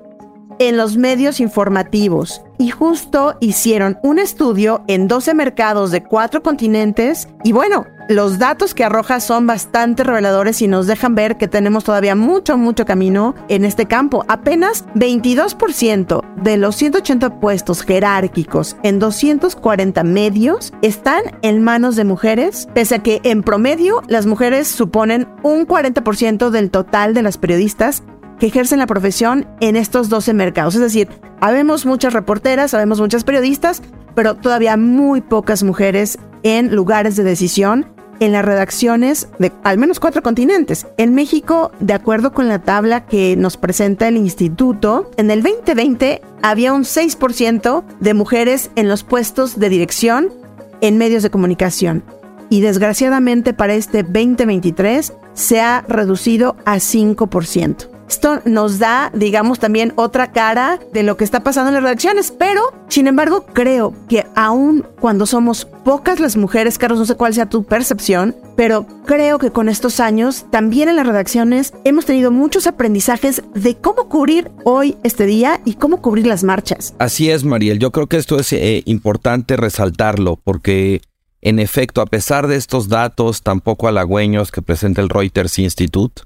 en 0.61 0.77
los 0.77 0.99
medios 0.99 1.41
informativos 1.41 2.43
y 2.59 2.69
justo 2.69 3.35
hicieron 3.41 3.99
un 4.03 4.19
estudio 4.19 4.85
en 4.87 5.09
12 5.09 5.33
mercados 5.33 5.91
de 5.91 6.05
cuatro 6.05 6.43
continentes 6.43 7.29
y 7.43 7.53
bueno, 7.53 7.87
los 8.11 8.39
datos 8.39 8.75
que 8.75 8.85
arroja 8.85 9.21
son 9.21 9.47
bastante 9.47 10.05
reveladores 10.05 10.61
y 10.61 10.69
nos 10.69 10.87
dejan 10.87 11.15
ver 11.15 11.39
que 11.39 11.49
tenemos 11.49 11.85
todavía 11.85 12.15
mucho, 12.15 12.59
mucho 12.59 12.85
camino 12.85 13.35
en 13.49 13.65
este 13.65 13.87
campo. 13.87 14.25
Apenas 14.29 14.85
22% 14.97 16.21
de 16.43 16.57
los 16.59 16.77
180 16.77 17.41
puestos 17.41 17.83
jerárquicos 17.83 18.77
en 18.83 18.99
240 18.99 20.05
medios 20.05 20.75
están 20.83 21.23
en 21.41 21.63
manos 21.63 21.97
de 21.97 22.05
mujeres, 22.05 22.69
pese 22.75 22.97
a 22.97 23.03
que 23.03 23.21
en 23.25 23.43
promedio 23.43 24.03
las 24.09 24.27
mujeres 24.27 24.69
suponen 24.69 25.27
un 25.43 25.67
40% 25.67 26.51
del 26.51 26.71
total 26.71 27.15
de 27.15 27.23
las 27.23 27.39
periodistas 27.39 28.03
que 28.41 28.47
ejercen 28.47 28.81
la 28.81 28.87
profesión 28.87 29.47
en 29.61 29.77
estos 29.77 30.09
12 30.09 30.33
mercados. 30.33 30.75
Es 30.75 30.81
decir, 30.81 31.09
habemos 31.41 31.87
muchas 31.87 32.13
reporteras, 32.13 32.75
habemos 32.75 32.99
muchas 32.99 33.23
periodistas, 33.23 33.83
pero 34.17 34.35
todavía 34.35 34.77
muy 34.77 35.21
pocas 35.21 35.63
mujeres 35.63 36.19
en 36.43 36.75
lugares 36.75 37.15
de 37.15 37.23
decisión 37.23 37.87
en 38.19 38.33
las 38.33 38.45
redacciones 38.45 39.29
de 39.39 39.53
al 39.63 39.79
menos 39.79 40.01
cuatro 40.01 40.23
continentes. 40.23 40.87
En 40.97 41.15
México, 41.15 41.71
de 41.81 41.95
acuerdo 41.95 42.33
con 42.33 42.49
la 42.49 42.61
tabla 42.61 43.07
que 43.07 43.37
nos 43.37 43.57
presenta 43.57 44.09
el 44.09 44.17
instituto, 44.17 45.11
en 45.17 45.31
el 45.31 45.43
2020 45.43 46.23
había 46.43 46.73
un 46.73 46.85
6% 46.85 47.85
de 48.01 48.15
mujeres 48.15 48.71
en 48.75 48.89
los 48.89 49.05
puestos 49.05 49.59
de 49.59 49.69
dirección 49.69 50.33
en 50.81 50.99
medios 50.99 51.23
de 51.23 51.31
comunicación. 51.31 52.03
Y 52.49 52.63
desgraciadamente 52.63 53.55
para 53.55 53.75
este 53.75 54.03
2023 54.03 55.13
se 55.35 55.61
ha 55.61 55.85
reducido 55.89 56.57
a 56.65 56.77
5%. 56.77 57.90
Esto 58.11 58.43
nos 58.45 58.81
da, 58.81 59.13
digamos, 59.15 59.61
también 59.61 59.93
otra 59.95 60.33
cara 60.33 60.81
de 60.93 61.05
lo 61.05 61.17
que 61.17 61.23
está 61.23 61.45
pasando 61.45 61.69
en 61.69 61.75
las 61.75 61.85
redacciones, 61.85 62.35
pero, 62.37 62.61
sin 62.89 63.07
embargo, 63.07 63.47
creo 63.53 63.95
que 64.09 64.27
aún 64.35 64.85
cuando 64.99 65.27
somos 65.27 65.65
pocas 65.65 66.19
las 66.19 66.37
mujeres, 66.37 66.77
Carlos, 66.77 66.99
no 66.99 67.07
sé 67.07 67.15
cuál 67.15 67.35
sea 67.35 67.47
tu 67.47 67.63
percepción, 67.63 68.35
pero 68.57 68.85
creo 69.07 69.39
que 69.39 69.53
con 69.53 69.69
estos 69.69 70.01
años, 70.01 70.47
también 70.51 70.89
en 70.89 70.97
las 70.97 71.07
redacciones, 71.07 71.73
hemos 71.85 72.05
tenido 72.05 72.33
muchos 72.33 72.67
aprendizajes 72.67 73.45
de 73.55 73.77
cómo 73.77 74.09
cubrir 74.09 74.51
hoy 74.65 74.97
este 75.05 75.25
día 75.27 75.61
y 75.65 75.75
cómo 75.75 76.03
cubrir 76.03 76.27
las 76.27 76.43
marchas. 76.43 76.95
Así 76.99 77.31
es, 77.31 77.45
Mariel. 77.45 77.79
Yo 77.79 77.93
creo 77.93 78.09
que 78.09 78.17
esto 78.17 78.41
es 78.41 78.53
eh, 78.53 78.83
importante 78.87 79.57
resaltarlo 79.57 80.37
porque... 80.43 81.01
En 81.43 81.59
efecto, 81.59 82.03
a 82.03 82.07
pesar 82.07 82.49
de 82.49 82.57
estos 82.57 82.91
datos 82.91 83.41
tan 83.41 83.63
poco 83.63 83.89
halagüeños 83.89 84.53
que 84.53 84.61
presenta 84.61 85.01
el 85.01 85.09
Reuters 85.09 85.59
Institute, 85.59 86.21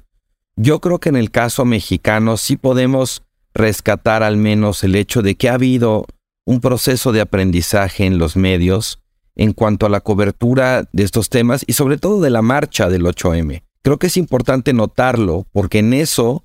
yo 0.57 0.81
creo 0.81 0.99
que 0.99 1.09
en 1.09 1.17
el 1.17 1.31
caso 1.31 1.65
mexicano 1.65 2.37
sí 2.37 2.57
podemos 2.57 3.23
rescatar 3.55 4.23
al 4.23 4.37
menos 4.37 4.85
el 4.85 4.95
hecho 4.95 5.23
de 5.23 5.37
que 5.37 5.49
ha 5.49 5.55
habido 5.55 6.07
un 6.45 6.61
proceso 6.61 7.13
de 7.13 7.21
aprendizaje 7.21 8.05
en 8.05 8.19
los 8.19 8.37
medios 8.37 9.01
en 9.37 9.53
cuanto 9.53 9.87
a 9.87 9.89
la 9.89 10.01
cobertura 10.01 10.89
de 10.93 11.03
estos 11.03 11.29
temas 11.29 11.65
y 11.67 11.73
sobre 11.73 11.99
todo 11.99 12.21
de 12.21 12.31
la 12.31 12.43
marcha 12.43 12.89
del 12.89 13.05
8M. 13.05 13.63
Creo 13.83 13.99
que 13.99 14.07
es 14.07 14.17
importante 14.17 14.73
notarlo 14.73 15.47
porque 15.53 15.81
en 15.81 15.93
eso, 15.93 16.45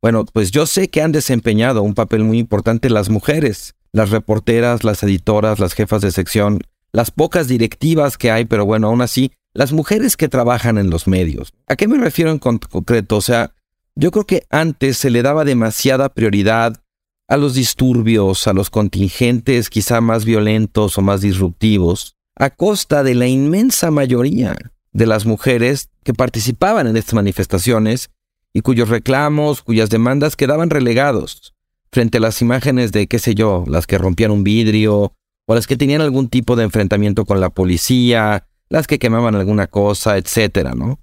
bueno, 0.00 0.24
pues 0.24 0.50
yo 0.50 0.66
sé 0.66 0.88
que 0.88 1.02
han 1.02 1.12
desempeñado 1.12 1.82
un 1.82 1.94
papel 1.94 2.24
muy 2.24 2.38
importante 2.38 2.88
las 2.90 3.10
mujeres, 3.10 3.74
las 3.92 4.10
reporteras, 4.10 4.84
las 4.84 5.02
editoras, 5.02 5.58
las 5.58 5.74
jefas 5.74 6.00
de 6.00 6.12
sección, 6.12 6.60
las 6.92 7.10
pocas 7.10 7.46
directivas 7.48 8.16
que 8.16 8.30
hay, 8.30 8.44
pero 8.44 8.64
bueno, 8.64 8.88
aún 8.88 9.02
así 9.02 9.32
las 9.52 9.72
mujeres 9.72 10.16
que 10.16 10.28
trabajan 10.28 10.78
en 10.78 10.90
los 10.90 11.06
medios. 11.06 11.52
¿A 11.66 11.76
qué 11.76 11.88
me 11.88 11.98
refiero 11.98 12.30
en 12.30 12.38
concreto? 12.38 13.16
O 13.16 13.20
sea, 13.20 13.54
yo 13.94 14.10
creo 14.10 14.26
que 14.26 14.44
antes 14.50 14.96
se 14.96 15.10
le 15.10 15.22
daba 15.22 15.44
demasiada 15.44 16.08
prioridad 16.10 16.82
a 17.28 17.36
los 17.36 17.54
disturbios, 17.54 18.46
a 18.46 18.52
los 18.52 18.70
contingentes 18.70 19.70
quizá 19.70 20.00
más 20.00 20.24
violentos 20.24 20.98
o 20.98 21.02
más 21.02 21.20
disruptivos, 21.20 22.16
a 22.36 22.50
costa 22.50 23.02
de 23.02 23.14
la 23.14 23.28
inmensa 23.28 23.90
mayoría 23.90 24.56
de 24.92 25.06
las 25.06 25.26
mujeres 25.26 25.90
que 26.02 26.14
participaban 26.14 26.86
en 26.86 26.96
estas 26.96 27.14
manifestaciones 27.14 28.10
y 28.52 28.62
cuyos 28.62 28.88
reclamos, 28.88 29.62
cuyas 29.62 29.90
demandas 29.90 30.36
quedaban 30.36 30.70
relegados 30.70 31.54
frente 31.92 32.18
a 32.18 32.20
las 32.20 32.40
imágenes 32.40 32.92
de, 32.92 33.06
qué 33.06 33.18
sé 33.18 33.34
yo, 33.34 33.64
las 33.66 33.86
que 33.86 33.98
rompían 33.98 34.30
un 34.30 34.44
vidrio, 34.44 35.12
o 35.46 35.54
las 35.54 35.66
que 35.66 35.76
tenían 35.76 36.00
algún 36.00 36.28
tipo 36.28 36.54
de 36.54 36.64
enfrentamiento 36.64 37.24
con 37.24 37.40
la 37.40 37.50
policía, 37.50 38.46
las 38.70 38.86
que 38.86 38.98
quemaban 38.98 39.34
alguna 39.34 39.66
cosa, 39.66 40.16
etcétera, 40.16 40.72
¿no? 40.74 41.00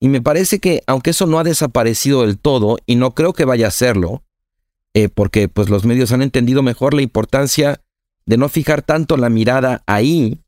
Y 0.00 0.08
me 0.08 0.22
parece 0.22 0.60
que, 0.60 0.82
aunque 0.86 1.10
eso 1.10 1.26
no 1.26 1.38
ha 1.38 1.44
desaparecido 1.44 2.22
del 2.22 2.38
todo, 2.38 2.78
y 2.86 2.96
no 2.96 3.14
creo 3.14 3.32
que 3.32 3.44
vaya 3.44 3.66
a 3.68 3.72
serlo, 3.72 4.22
eh, 4.94 5.08
porque 5.08 5.48
pues 5.48 5.68
los 5.68 5.84
medios 5.84 6.12
han 6.12 6.22
entendido 6.22 6.62
mejor 6.62 6.94
la 6.94 7.02
importancia 7.02 7.82
de 8.24 8.36
no 8.36 8.48
fijar 8.48 8.82
tanto 8.82 9.16
la 9.16 9.28
mirada 9.28 9.82
ahí, 9.86 10.40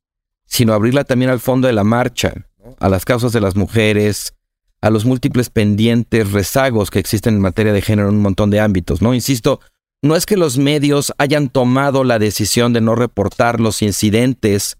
sino 0.47 0.73
abrirla 0.73 1.05
también 1.05 1.31
al 1.31 1.41
fondo 1.41 1.67
de 1.67 1.73
la 1.73 1.85
marcha, 1.85 2.47
a 2.79 2.89
las 2.89 3.05
causas 3.05 3.33
de 3.33 3.41
las 3.41 3.57
mujeres, 3.57 4.35
a 4.81 4.91
los 4.91 5.05
múltiples 5.05 5.50
pendientes, 5.50 6.33
rezagos 6.33 6.91
que 6.91 7.00
existen 7.00 7.35
en 7.35 7.41
materia 7.41 7.73
de 7.73 7.83
género 7.83 8.09
en 8.09 8.17
un 8.17 8.23
montón 8.23 8.50
de 8.50 8.61
ámbitos, 8.61 9.03
¿no? 9.03 9.12
Insisto, 9.12 9.61
no 10.03 10.17
es 10.17 10.25
que 10.25 10.37
los 10.37 10.57
medios 10.57 11.12
hayan 11.19 11.49
tomado 11.49 12.05
la 12.05 12.19
decisión 12.19 12.73
de 12.73 12.81
no 12.81 12.95
reportar 12.95 13.61
los 13.61 13.83
incidentes 13.83 14.79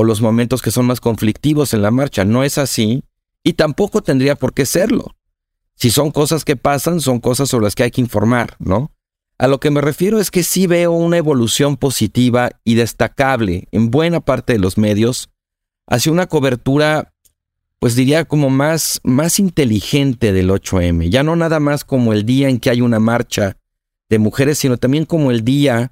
o 0.00 0.04
los 0.04 0.20
momentos 0.20 0.62
que 0.62 0.70
son 0.70 0.86
más 0.86 1.00
conflictivos 1.00 1.74
en 1.74 1.82
la 1.82 1.90
marcha. 1.90 2.24
No 2.24 2.44
es 2.44 2.56
así 2.56 3.02
y 3.42 3.54
tampoco 3.54 4.00
tendría 4.00 4.36
por 4.36 4.54
qué 4.54 4.64
serlo. 4.64 5.16
Si 5.74 5.90
son 5.90 6.12
cosas 6.12 6.44
que 6.44 6.54
pasan, 6.54 7.00
son 7.00 7.18
cosas 7.18 7.48
sobre 7.48 7.64
las 7.64 7.74
que 7.74 7.82
hay 7.82 7.90
que 7.90 8.00
informar, 8.00 8.54
¿no? 8.60 8.92
A 9.38 9.48
lo 9.48 9.58
que 9.58 9.72
me 9.72 9.80
refiero 9.80 10.20
es 10.20 10.30
que 10.30 10.44
sí 10.44 10.68
veo 10.68 10.92
una 10.92 11.16
evolución 11.16 11.76
positiva 11.76 12.50
y 12.62 12.76
destacable 12.76 13.66
en 13.72 13.90
buena 13.90 14.20
parte 14.20 14.52
de 14.52 14.60
los 14.60 14.78
medios 14.78 15.30
hacia 15.88 16.12
una 16.12 16.28
cobertura, 16.28 17.12
pues 17.80 17.96
diría 17.96 18.24
como 18.24 18.50
más, 18.50 19.00
más 19.02 19.40
inteligente 19.40 20.32
del 20.32 20.50
8M, 20.50 21.10
ya 21.10 21.24
no 21.24 21.34
nada 21.34 21.58
más 21.58 21.82
como 21.82 22.12
el 22.12 22.24
día 22.24 22.48
en 22.48 22.60
que 22.60 22.70
hay 22.70 22.82
una 22.82 23.00
marcha 23.00 23.56
de 24.08 24.20
mujeres, 24.20 24.58
sino 24.58 24.76
también 24.76 25.06
como 25.06 25.32
el 25.32 25.42
día 25.42 25.90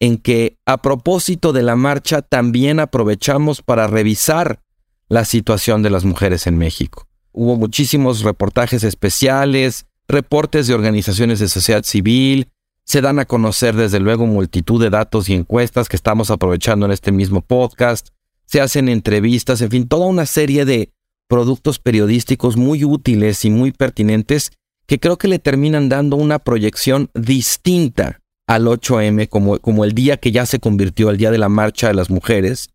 en 0.00 0.18
que 0.18 0.58
a 0.66 0.82
propósito 0.82 1.52
de 1.52 1.62
la 1.62 1.76
marcha 1.76 2.22
también 2.22 2.80
aprovechamos 2.80 3.62
para 3.62 3.86
revisar 3.86 4.60
la 5.08 5.24
situación 5.24 5.82
de 5.82 5.90
las 5.90 6.04
mujeres 6.04 6.46
en 6.46 6.58
México. 6.58 7.06
Hubo 7.32 7.56
muchísimos 7.56 8.22
reportajes 8.22 8.84
especiales, 8.84 9.86
reportes 10.08 10.66
de 10.66 10.74
organizaciones 10.74 11.38
de 11.38 11.48
sociedad 11.48 11.84
civil, 11.84 12.48
se 12.84 13.00
dan 13.00 13.18
a 13.18 13.24
conocer 13.24 13.74
desde 13.74 14.00
luego 14.00 14.26
multitud 14.26 14.80
de 14.82 14.90
datos 14.90 15.28
y 15.28 15.34
encuestas 15.34 15.88
que 15.88 15.96
estamos 15.96 16.30
aprovechando 16.30 16.86
en 16.86 16.92
este 16.92 17.12
mismo 17.12 17.40
podcast, 17.40 18.08
se 18.44 18.60
hacen 18.60 18.88
entrevistas, 18.88 19.62
en 19.62 19.70
fin, 19.70 19.88
toda 19.88 20.06
una 20.06 20.26
serie 20.26 20.64
de 20.64 20.92
productos 21.28 21.78
periodísticos 21.78 22.56
muy 22.56 22.84
útiles 22.84 23.44
y 23.44 23.50
muy 23.50 23.72
pertinentes 23.72 24.52
que 24.86 25.00
creo 25.00 25.16
que 25.16 25.28
le 25.28 25.38
terminan 25.38 25.88
dando 25.88 26.16
una 26.16 26.38
proyección 26.38 27.10
distinta 27.14 28.20
al 28.46 28.66
8M 28.66 29.28
como, 29.28 29.58
como 29.58 29.84
el 29.84 29.92
día 29.92 30.16
que 30.16 30.32
ya 30.32 30.46
se 30.46 30.58
convirtió 30.58 31.10
el 31.10 31.16
día 31.16 31.30
de 31.30 31.38
la 31.38 31.48
marcha 31.48 31.88
de 31.88 31.94
las 31.94 32.10
mujeres. 32.10 32.70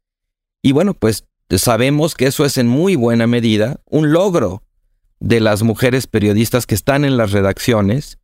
Y 0.61 0.71
bueno, 0.71 0.93
pues 0.93 1.25
sabemos 1.57 2.15
que 2.15 2.27
eso 2.27 2.45
es 2.45 2.57
en 2.57 2.67
muy 2.67 2.95
buena 2.95 3.27
medida 3.27 3.79
un 3.85 4.11
logro 4.11 4.63
de 5.19 5.39
las 5.39 5.63
mujeres 5.63 6.07
periodistas 6.07 6.65
que 6.65 6.75
están 6.75 7.05
en 7.05 7.17
las 7.17 7.31
redacciones 7.31 8.19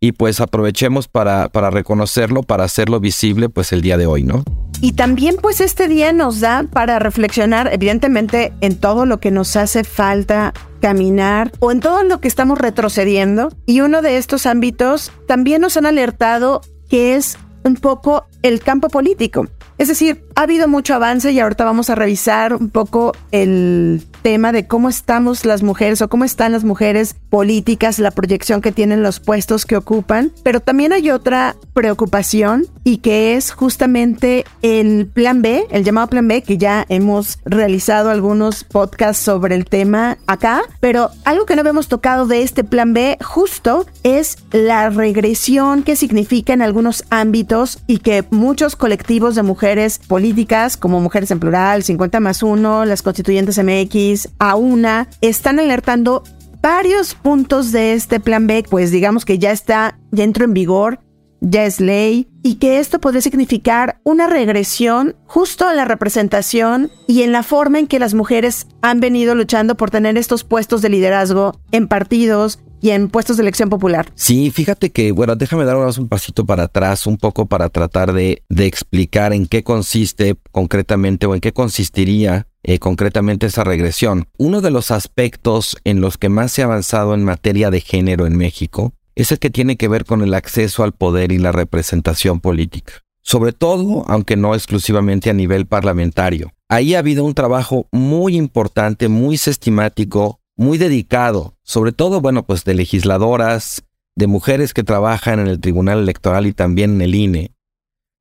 y 0.00 0.12
pues 0.12 0.40
aprovechemos 0.40 1.08
para, 1.08 1.50
para 1.50 1.70
reconocerlo, 1.70 2.42
para 2.42 2.64
hacerlo 2.64 3.00
visible 3.00 3.50
pues 3.50 3.72
el 3.72 3.82
día 3.82 3.98
de 3.98 4.06
hoy, 4.06 4.22
¿no? 4.22 4.44
Y 4.80 4.92
también 4.92 5.36
pues 5.40 5.60
este 5.60 5.88
día 5.88 6.12
nos 6.14 6.40
da 6.40 6.64
para 6.64 6.98
reflexionar 6.98 7.68
evidentemente 7.70 8.54
en 8.62 8.76
todo 8.76 9.04
lo 9.04 9.20
que 9.20 9.30
nos 9.30 9.56
hace 9.56 9.84
falta 9.84 10.54
caminar 10.80 11.52
o 11.58 11.70
en 11.70 11.80
todo 11.80 12.02
lo 12.02 12.18
que 12.20 12.28
estamos 12.28 12.58
retrocediendo. 12.58 13.50
Y 13.66 13.82
uno 13.82 14.00
de 14.00 14.16
estos 14.16 14.46
ámbitos 14.46 15.12
también 15.28 15.60
nos 15.60 15.76
han 15.76 15.84
alertado 15.84 16.62
que 16.90 17.16
es 17.16 17.38
un 17.64 17.76
poco 17.76 18.26
el 18.42 18.60
campo 18.60 18.88
político. 18.88 19.46
Es 19.78 19.88
decir, 19.88 20.24
ha 20.34 20.42
habido 20.42 20.68
mucho 20.68 20.94
avance 20.94 21.32
y 21.32 21.40
ahorita 21.40 21.64
vamos 21.64 21.88
a 21.88 21.94
revisar 21.94 22.52
un 22.52 22.68
poco 22.68 23.12
el 23.30 24.02
tema 24.22 24.52
de 24.52 24.66
cómo 24.66 24.88
estamos 24.88 25.44
las 25.44 25.62
mujeres 25.62 26.02
o 26.02 26.08
cómo 26.08 26.24
están 26.24 26.52
las 26.52 26.64
mujeres 26.64 27.14
políticas, 27.30 27.98
la 27.98 28.10
proyección 28.10 28.60
que 28.60 28.72
tienen 28.72 29.02
los 29.02 29.20
puestos 29.20 29.66
que 29.66 29.76
ocupan, 29.76 30.32
pero 30.42 30.60
también 30.60 30.92
hay 30.92 31.10
otra 31.10 31.56
preocupación 31.72 32.66
y 32.84 32.98
que 32.98 33.36
es 33.36 33.52
justamente 33.52 34.44
el 34.62 35.06
plan 35.06 35.42
B, 35.42 35.66
el 35.70 35.84
llamado 35.84 36.08
plan 36.08 36.28
B, 36.28 36.42
que 36.42 36.58
ya 36.58 36.84
hemos 36.88 37.38
realizado 37.44 38.10
algunos 38.10 38.64
podcasts 38.64 39.22
sobre 39.22 39.54
el 39.54 39.64
tema 39.64 40.18
acá, 40.26 40.62
pero 40.80 41.10
algo 41.24 41.46
que 41.46 41.54
no 41.54 41.60
habíamos 41.60 41.88
tocado 41.88 42.26
de 42.26 42.42
este 42.42 42.64
plan 42.64 42.92
B 42.92 43.18
justo 43.22 43.86
es 44.02 44.38
la 44.52 44.90
regresión 44.90 45.82
que 45.82 45.96
significa 45.96 46.52
en 46.52 46.62
algunos 46.62 47.04
ámbitos 47.10 47.78
y 47.86 47.98
que 47.98 48.24
muchos 48.30 48.76
colectivos 48.76 49.34
de 49.34 49.42
mujeres 49.42 49.98
políticas, 49.98 50.76
como 50.76 51.00
Mujeres 51.00 51.30
en 51.30 51.40
Plural, 51.40 51.82
50 51.82 52.20
más 52.20 52.42
1, 52.42 52.84
las 52.84 53.02
constituyentes 53.02 53.58
MX, 53.58 54.09
a 54.38 54.56
una, 54.56 55.08
están 55.20 55.58
alertando 55.58 56.22
varios 56.62 57.14
puntos 57.14 57.72
de 57.72 57.94
este 57.94 58.20
plan 58.20 58.46
B, 58.46 58.64
pues 58.68 58.90
digamos 58.90 59.24
que 59.24 59.38
ya 59.38 59.50
está, 59.50 59.98
ya 60.10 60.24
entró 60.24 60.44
en 60.44 60.54
vigor 60.54 61.00
ya 61.40 61.64
es 61.64 61.80
ley 61.80 62.28
y 62.42 62.56
que 62.56 62.78
esto 62.78 63.00
podría 63.00 63.22
significar 63.22 64.00
una 64.04 64.26
regresión 64.26 65.16
justo 65.26 65.66
a 65.66 65.74
la 65.74 65.84
representación 65.84 66.90
y 67.06 67.22
en 67.22 67.32
la 67.32 67.42
forma 67.42 67.78
en 67.78 67.86
que 67.86 67.98
las 67.98 68.14
mujeres 68.14 68.66
han 68.82 69.00
venido 69.00 69.34
luchando 69.34 69.76
por 69.76 69.90
tener 69.90 70.16
estos 70.18 70.44
puestos 70.44 70.82
de 70.82 70.90
liderazgo 70.90 71.58
en 71.72 71.88
partidos 71.88 72.60
y 72.80 72.90
en 72.90 73.08
puestos 73.08 73.36
de 73.36 73.42
elección 73.42 73.68
popular. 73.68 74.10
Sí, 74.14 74.50
fíjate 74.50 74.90
que, 74.90 75.12
bueno, 75.12 75.36
déjame 75.36 75.64
dar 75.64 75.76
un 75.76 76.08
pasito 76.08 76.44
para 76.46 76.64
atrás, 76.64 77.06
un 77.06 77.16
poco 77.16 77.46
para 77.46 77.68
tratar 77.68 78.12
de, 78.12 78.42
de 78.48 78.66
explicar 78.66 79.32
en 79.32 79.46
qué 79.46 79.62
consiste 79.62 80.36
concretamente 80.52 81.26
o 81.26 81.34
en 81.34 81.40
qué 81.40 81.52
consistiría 81.52 82.46
eh, 82.62 82.78
concretamente 82.78 83.46
esa 83.46 83.64
regresión. 83.64 84.28
Uno 84.36 84.60
de 84.60 84.70
los 84.70 84.90
aspectos 84.90 85.78
en 85.84 86.00
los 86.00 86.18
que 86.18 86.28
más 86.28 86.52
se 86.52 86.62
ha 86.62 86.66
avanzado 86.66 87.14
en 87.14 87.24
materia 87.24 87.70
de 87.70 87.80
género 87.80 88.26
en 88.26 88.36
México 88.36 88.92
es 89.14 89.32
el 89.32 89.38
que 89.38 89.50
tiene 89.50 89.76
que 89.76 89.88
ver 89.88 90.04
con 90.04 90.22
el 90.22 90.34
acceso 90.34 90.82
al 90.82 90.92
poder 90.92 91.32
y 91.32 91.38
la 91.38 91.52
representación 91.52 92.40
política. 92.40 92.92
Sobre 93.22 93.52
todo, 93.52 94.04
aunque 94.08 94.36
no 94.36 94.54
exclusivamente 94.54 95.30
a 95.30 95.34
nivel 95.34 95.66
parlamentario. 95.66 96.52
Ahí 96.68 96.94
ha 96.94 97.00
habido 97.00 97.24
un 97.24 97.34
trabajo 97.34 97.86
muy 97.92 98.36
importante, 98.36 99.08
muy 99.08 99.36
sistemático, 99.36 100.39
muy 100.60 100.76
dedicado, 100.76 101.56
sobre 101.62 101.90
todo, 101.90 102.20
bueno, 102.20 102.44
pues 102.44 102.64
de 102.64 102.74
legisladoras, 102.74 103.82
de 104.14 104.26
mujeres 104.26 104.74
que 104.74 104.84
trabajan 104.84 105.38
en 105.38 105.46
el 105.46 105.58
Tribunal 105.58 106.00
Electoral 106.00 106.46
y 106.46 106.52
también 106.52 106.96
en 106.96 107.00
el 107.00 107.14
INE, 107.14 107.54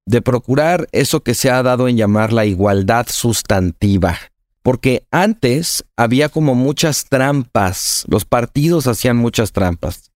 de 0.06 0.22
procurar 0.22 0.88
eso 0.94 1.22
que 1.22 1.34
se 1.34 1.52
ha 1.52 1.62
dado 1.64 1.90
en 1.90 1.98
llamar 1.98 2.32
la 2.32 2.46
igualdad 2.46 3.08
sustantiva. 3.10 4.18
Porque 4.62 5.06
antes 5.12 5.84
había 5.98 6.30
como 6.30 6.56
muchas 6.56 7.10
trampas, 7.10 8.06
los 8.08 8.24
partidos 8.24 8.88
hacían 8.88 9.18
muchas 9.18 9.52
trampas. 9.52 10.10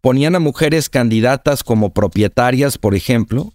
Ponían 0.00 0.34
a 0.34 0.40
mujeres 0.40 0.88
candidatas 0.88 1.62
como 1.62 1.90
propietarias, 1.90 2.76
por 2.76 2.96
ejemplo, 2.96 3.52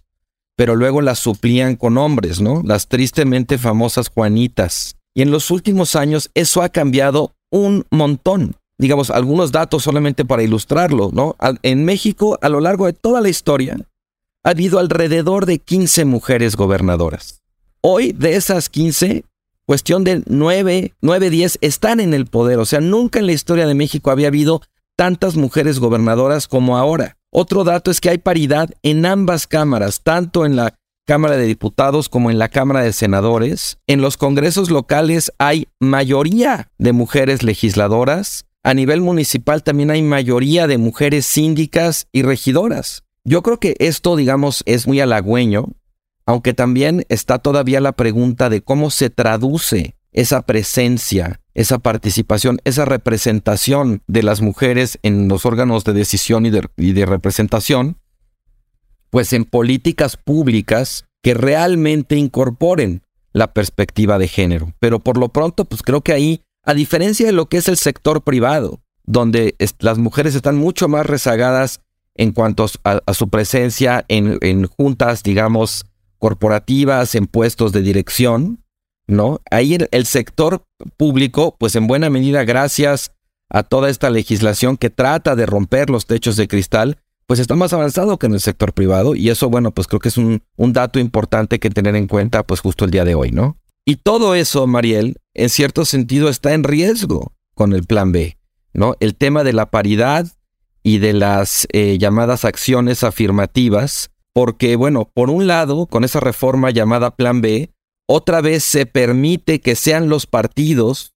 pero 0.56 0.76
luego 0.76 1.02
las 1.02 1.18
suplían 1.18 1.76
con 1.76 1.98
hombres, 1.98 2.40
¿no? 2.40 2.62
Las 2.64 2.88
tristemente 2.88 3.58
famosas 3.58 4.08
Juanitas. 4.08 4.96
Y 5.12 5.20
en 5.20 5.30
los 5.30 5.50
últimos 5.50 5.94
años 5.94 6.30
eso 6.32 6.62
ha 6.62 6.70
cambiado 6.70 7.33
un 7.54 7.86
montón. 7.90 8.56
Digamos, 8.78 9.10
algunos 9.10 9.52
datos 9.52 9.84
solamente 9.84 10.24
para 10.24 10.42
ilustrarlo, 10.42 11.10
¿no? 11.12 11.36
En 11.62 11.84
México, 11.84 12.36
a 12.42 12.48
lo 12.48 12.58
largo 12.58 12.86
de 12.86 12.92
toda 12.92 13.20
la 13.20 13.28
historia, 13.28 13.76
ha 14.42 14.50
habido 14.50 14.80
alrededor 14.80 15.46
de 15.46 15.60
15 15.60 16.04
mujeres 16.04 16.56
gobernadoras. 16.56 17.42
Hoy, 17.80 18.12
de 18.12 18.34
esas 18.34 18.68
15, 18.68 19.24
cuestión 19.66 20.02
de 20.02 20.24
9, 20.26 20.94
9, 21.00 21.30
10 21.30 21.58
están 21.60 22.00
en 22.00 22.12
el 22.12 22.26
poder. 22.26 22.58
O 22.58 22.64
sea, 22.64 22.80
nunca 22.80 23.20
en 23.20 23.26
la 23.26 23.32
historia 23.32 23.68
de 23.68 23.74
México 23.74 24.10
había 24.10 24.26
habido 24.26 24.60
tantas 24.96 25.36
mujeres 25.36 25.78
gobernadoras 25.78 26.48
como 26.48 26.76
ahora. 26.76 27.16
Otro 27.30 27.62
dato 27.62 27.92
es 27.92 28.00
que 28.00 28.10
hay 28.10 28.18
paridad 28.18 28.70
en 28.82 29.06
ambas 29.06 29.46
cámaras, 29.46 30.00
tanto 30.02 30.44
en 30.44 30.56
la 30.56 30.74
Cámara 31.06 31.36
de 31.36 31.44
Diputados 31.44 32.08
como 32.08 32.30
en 32.30 32.38
la 32.38 32.48
Cámara 32.48 32.82
de 32.82 32.92
Senadores. 32.92 33.78
En 33.86 34.00
los 34.00 34.16
congresos 34.16 34.70
locales 34.70 35.32
hay 35.38 35.68
mayoría 35.78 36.70
de 36.78 36.92
mujeres 36.92 37.42
legisladoras. 37.42 38.46
A 38.62 38.72
nivel 38.72 39.02
municipal 39.02 39.62
también 39.62 39.90
hay 39.90 40.02
mayoría 40.02 40.66
de 40.66 40.78
mujeres 40.78 41.26
síndicas 41.26 42.08
y 42.12 42.22
regidoras. 42.22 43.04
Yo 43.24 43.42
creo 43.42 43.60
que 43.60 43.76
esto, 43.78 44.16
digamos, 44.16 44.62
es 44.66 44.86
muy 44.86 45.00
halagüeño, 45.00 45.72
aunque 46.26 46.54
también 46.54 47.04
está 47.08 47.38
todavía 47.38 47.80
la 47.80 47.92
pregunta 47.92 48.48
de 48.48 48.62
cómo 48.62 48.90
se 48.90 49.10
traduce 49.10 49.96
esa 50.12 50.42
presencia, 50.42 51.40
esa 51.54 51.78
participación, 51.78 52.60
esa 52.64 52.84
representación 52.84 54.02
de 54.06 54.22
las 54.22 54.40
mujeres 54.40 54.98
en 55.02 55.28
los 55.28 55.44
órganos 55.44 55.84
de 55.84 55.92
decisión 55.92 56.46
y 56.46 56.50
de, 56.50 57.06
representación, 57.06 57.98
pues 59.14 59.32
en 59.32 59.44
políticas 59.44 60.16
públicas 60.16 61.04
que 61.22 61.34
realmente 61.34 62.16
incorporen 62.16 63.02
la 63.32 63.52
perspectiva 63.52 64.18
de 64.18 64.26
género. 64.26 64.72
Pero 64.80 64.98
por 64.98 65.18
lo 65.18 65.28
pronto, 65.28 65.66
pues 65.66 65.82
creo 65.82 66.00
que 66.00 66.12
ahí, 66.12 66.42
a 66.64 66.74
diferencia 66.74 67.24
de 67.24 67.30
lo 67.30 67.46
que 67.46 67.58
es 67.58 67.68
el 67.68 67.76
sector 67.76 68.24
privado, 68.24 68.80
donde 69.04 69.54
las 69.78 69.98
mujeres 69.98 70.34
están 70.34 70.56
mucho 70.56 70.88
más 70.88 71.06
rezagadas 71.06 71.80
en 72.16 72.32
cuanto 72.32 72.66
a, 72.82 73.14
su 73.14 73.28
presencia 73.28 74.04
en, 74.08 74.66
juntas, 74.66 75.22
digamos, 75.22 75.86
corporativas, 76.18 77.14
en 77.14 77.28
puestos 77.28 77.70
de 77.70 77.82
dirección, 77.82 78.64
¿no? 79.06 79.40
Ahí 79.48 79.78
el, 79.92 80.06
sector 80.06 80.64
público, 80.96 81.54
pues 81.60 81.76
en 81.76 81.86
buena 81.86 82.10
medida, 82.10 82.42
gracias 82.42 83.12
a 83.48 83.62
toda 83.62 83.90
esta 83.90 84.10
legislación 84.10 84.76
que 84.76 84.90
trata 84.90 85.36
de 85.36 85.46
romper 85.46 85.88
los 85.88 86.06
techos 86.06 86.34
de 86.34 86.48
cristal, 86.48 86.98
pues 87.26 87.40
está 87.40 87.54
más 87.54 87.72
avanzado 87.72 88.18
que 88.18 88.26
en 88.26 88.34
el 88.34 88.40
sector 88.40 88.72
privado 88.72 89.14
y 89.14 89.30
eso, 89.30 89.48
bueno, 89.48 89.72
pues 89.72 89.86
creo 89.86 90.00
que 90.00 90.08
es 90.08 90.18
un, 90.18 90.42
dato 90.56 90.98
importante 90.98 91.58
que 91.58 91.70
tener 91.70 91.96
en 91.96 92.06
cuenta, 92.06 92.42
pues 92.42 92.60
justo 92.60 92.84
el 92.84 92.90
día 92.90 93.04
de 93.04 93.14
hoy, 93.14 93.30
¿no? 93.30 93.56
Y 93.84 93.96
todo 93.96 94.34
eso, 94.34 94.66
Mariel, 94.66 95.18
en 95.34 95.50
cierto 95.50 95.84
sentido 95.84 96.28
está 96.28 96.54
en 96.54 96.64
riesgo 96.64 97.32
con 97.54 97.72
el 97.72 97.84
plan 97.84 98.12
B, 98.12 98.38
¿no? 98.72 98.96
El 99.00 99.14
tema 99.14 99.44
de 99.44 99.52
la 99.52 99.70
paridad, 99.70 100.26
y 100.84 100.98
de 100.98 101.14
las 101.14 101.66
eh, 101.72 101.98
llamadas 101.98 102.44
acciones 102.44 103.02
afirmativas, 103.02 104.10
porque, 104.32 104.76
bueno, 104.76 105.10
por 105.12 105.30
un 105.30 105.46
lado, 105.46 105.86
con 105.86 106.04
esa 106.04 106.20
reforma 106.20 106.70
llamada 106.70 107.16
Plan 107.16 107.40
B, 107.40 107.70
otra 108.06 108.42
vez 108.42 108.62
se 108.62 108.84
permite 108.84 109.60
que 109.60 109.76
sean 109.76 110.08
los 110.10 110.26
partidos, 110.26 111.14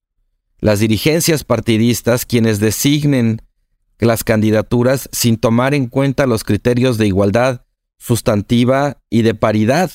las 0.59 0.79
dirigencias 0.79 1.43
partidistas, 1.43 2.25
quienes 2.25 2.59
designen 2.59 3.43
las 4.05 4.23
candidaturas 4.23 5.09
sin 5.11 5.37
tomar 5.37 5.73
en 5.73 5.87
cuenta 5.87 6.25
los 6.25 6.43
criterios 6.43 6.97
de 6.97 7.07
igualdad 7.07 7.65
sustantiva 7.97 9.01
y 9.09 9.21
de 9.23 9.35
paridad. 9.35 9.91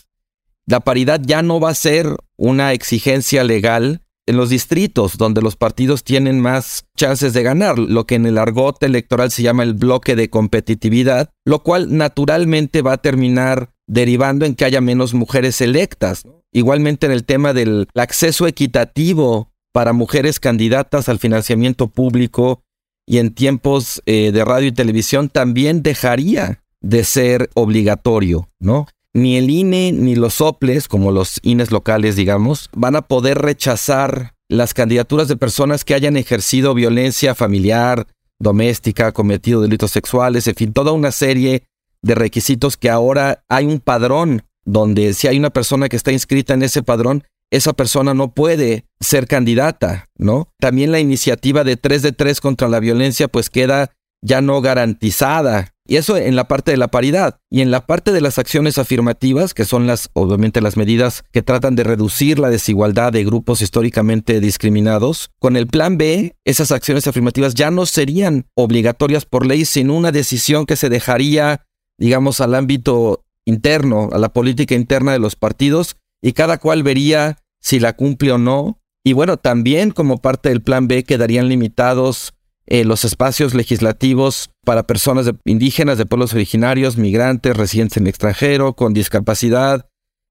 La 0.66 0.80
paridad 0.80 1.20
ya 1.22 1.42
no 1.42 1.60
va 1.60 1.70
a 1.70 1.74
ser 1.74 2.16
una 2.36 2.72
exigencia 2.72 3.44
legal 3.44 4.02
en 4.26 4.36
los 4.36 4.48
distritos 4.48 5.18
donde 5.18 5.42
los 5.42 5.56
partidos 5.56 6.04
tienen 6.04 6.40
más 6.40 6.86
chances 6.96 7.32
de 7.32 7.42
ganar, 7.42 7.78
lo 7.78 8.06
que 8.06 8.14
en 8.14 8.26
el 8.26 8.38
argot 8.38 8.82
electoral 8.82 9.30
se 9.30 9.42
llama 9.42 9.62
el 9.62 9.74
bloque 9.74 10.16
de 10.16 10.30
competitividad, 10.30 11.30
lo 11.44 11.62
cual 11.62 11.96
naturalmente 11.96 12.80
va 12.82 12.94
a 12.94 13.02
terminar 13.02 13.70
derivando 13.86 14.46
en 14.46 14.54
que 14.54 14.64
haya 14.64 14.80
menos 14.80 15.12
mujeres 15.12 15.60
electas. 15.60 16.22
Igualmente 16.52 17.06
en 17.06 17.12
el 17.12 17.24
tema 17.24 17.52
del 17.52 17.88
acceso 17.94 18.46
equitativo 18.46 19.52
para 19.72 19.92
mujeres 19.92 20.40
candidatas 20.40 21.08
al 21.08 21.18
financiamiento 21.18 21.88
público 21.88 22.62
y 23.06 23.18
en 23.18 23.34
tiempos 23.34 24.02
eh, 24.06 24.32
de 24.32 24.44
radio 24.44 24.68
y 24.68 24.72
televisión 24.72 25.28
también 25.28 25.82
dejaría 25.82 26.62
de 26.80 27.04
ser 27.04 27.50
obligatorio, 27.54 28.48
¿no? 28.58 28.86
ni 29.14 29.36
el 29.36 29.48
INE 29.48 29.92
ni 29.92 30.16
los 30.16 30.34
soples, 30.34 30.88
como 30.88 31.12
los 31.12 31.38
INES 31.42 31.70
locales, 31.70 32.16
digamos, 32.16 32.68
van 32.74 32.96
a 32.96 33.02
poder 33.02 33.38
rechazar 33.38 34.34
las 34.48 34.74
candidaturas 34.74 35.28
de 35.28 35.36
personas 35.36 35.84
que 35.84 35.94
hayan 35.94 36.16
ejercido 36.16 36.74
violencia 36.74 37.34
familiar, 37.34 38.08
doméstica, 38.40 39.12
cometido 39.12 39.62
delitos 39.62 39.92
sexuales, 39.92 40.46
en 40.48 40.56
fin, 40.56 40.72
toda 40.72 40.92
una 40.92 41.12
serie 41.12 41.62
de 42.02 42.14
requisitos 42.14 42.76
que 42.76 42.90
ahora 42.90 43.44
hay 43.48 43.64
un 43.64 43.78
padrón 43.78 44.42
donde 44.66 45.14
si 45.14 45.28
hay 45.28 45.38
una 45.38 45.50
persona 45.50 45.88
que 45.88 45.96
está 45.96 46.10
inscrita 46.10 46.52
en 46.54 46.62
ese 46.62 46.82
padrón, 46.82 47.24
esa 47.56 47.72
persona 47.72 48.14
no 48.14 48.34
puede 48.34 48.86
ser 49.00 49.26
candidata, 49.26 50.08
¿no? 50.16 50.48
También 50.60 50.92
la 50.92 51.00
iniciativa 51.00 51.64
de 51.64 51.76
3 51.76 52.02
de 52.02 52.12
3 52.12 52.40
contra 52.40 52.68
la 52.68 52.80
violencia 52.80 53.28
pues 53.28 53.50
queda 53.50 53.92
ya 54.22 54.40
no 54.40 54.60
garantizada 54.60 55.74
y 55.86 55.96
eso 55.96 56.16
en 56.16 56.34
la 56.34 56.48
parte 56.48 56.70
de 56.70 56.78
la 56.78 56.88
paridad. 56.88 57.38
Y 57.50 57.60
en 57.60 57.70
la 57.70 57.86
parte 57.86 58.12
de 58.12 58.22
las 58.22 58.38
acciones 58.38 58.78
afirmativas, 58.78 59.52
que 59.52 59.66
son 59.66 59.86
las, 59.86 60.08
obviamente, 60.14 60.62
las 60.62 60.76
medidas 60.78 61.24
que 61.30 61.42
tratan 61.42 61.76
de 61.76 61.84
reducir 61.84 62.38
la 62.38 62.48
desigualdad 62.48 63.12
de 63.12 63.24
grupos 63.24 63.60
históricamente 63.60 64.40
discriminados, 64.40 65.30
con 65.38 65.56
el 65.56 65.66
plan 65.66 65.98
B, 65.98 66.36
esas 66.44 66.72
acciones 66.72 67.06
afirmativas 67.06 67.54
ya 67.54 67.70
no 67.70 67.84
serían 67.84 68.46
obligatorias 68.54 69.26
por 69.26 69.44
ley, 69.44 69.66
sino 69.66 69.94
una 69.94 70.10
decisión 70.10 70.64
que 70.64 70.76
se 70.76 70.88
dejaría, 70.88 71.66
digamos, 71.98 72.40
al 72.40 72.54
ámbito 72.54 73.24
interno, 73.44 74.08
a 74.10 74.18
la 74.18 74.30
política 74.30 74.74
interna 74.74 75.12
de 75.12 75.18
los 75.18 75.36
partidos, 75.36 75.96
y 76.22 76.32
cada 76.32 76.56
cual 76.56 76.82
vería 76.82 77.36
si 77.64 77.80
la 77.80 77.94
cumple 77.94 78.30
o 78.30 78.38
no. 78.38 78.78
Y 79.02 79.14
bueno, 79.14 79.38
también 79.38 79.90
como 79.90 80.18
parte 80.18 80.50
del 80.50 80.62
plan 80.62 80.86
B 80.86 81.02
quedarían 81.02 81.48
limitados 81.48 82.34
eh, 82.66 82.84
los 82.84 83.04
espacios 83.04 83.54
legislativos 83.54 84.50
para 84.64 84.86
personas 84.86 85.30
indígenas, 85.44 85.98
de 85.98 86.06
pueblos 86.06 86.32
originarios, 86.32 86.96
migrantes, 86.96 87.56
residentes 87.56 87.96
en 87.96 88.04
el 88.04 88.10
extranjero, 88.10 88.74
con 88.74 88.94
discapacidad, 88.94 89.86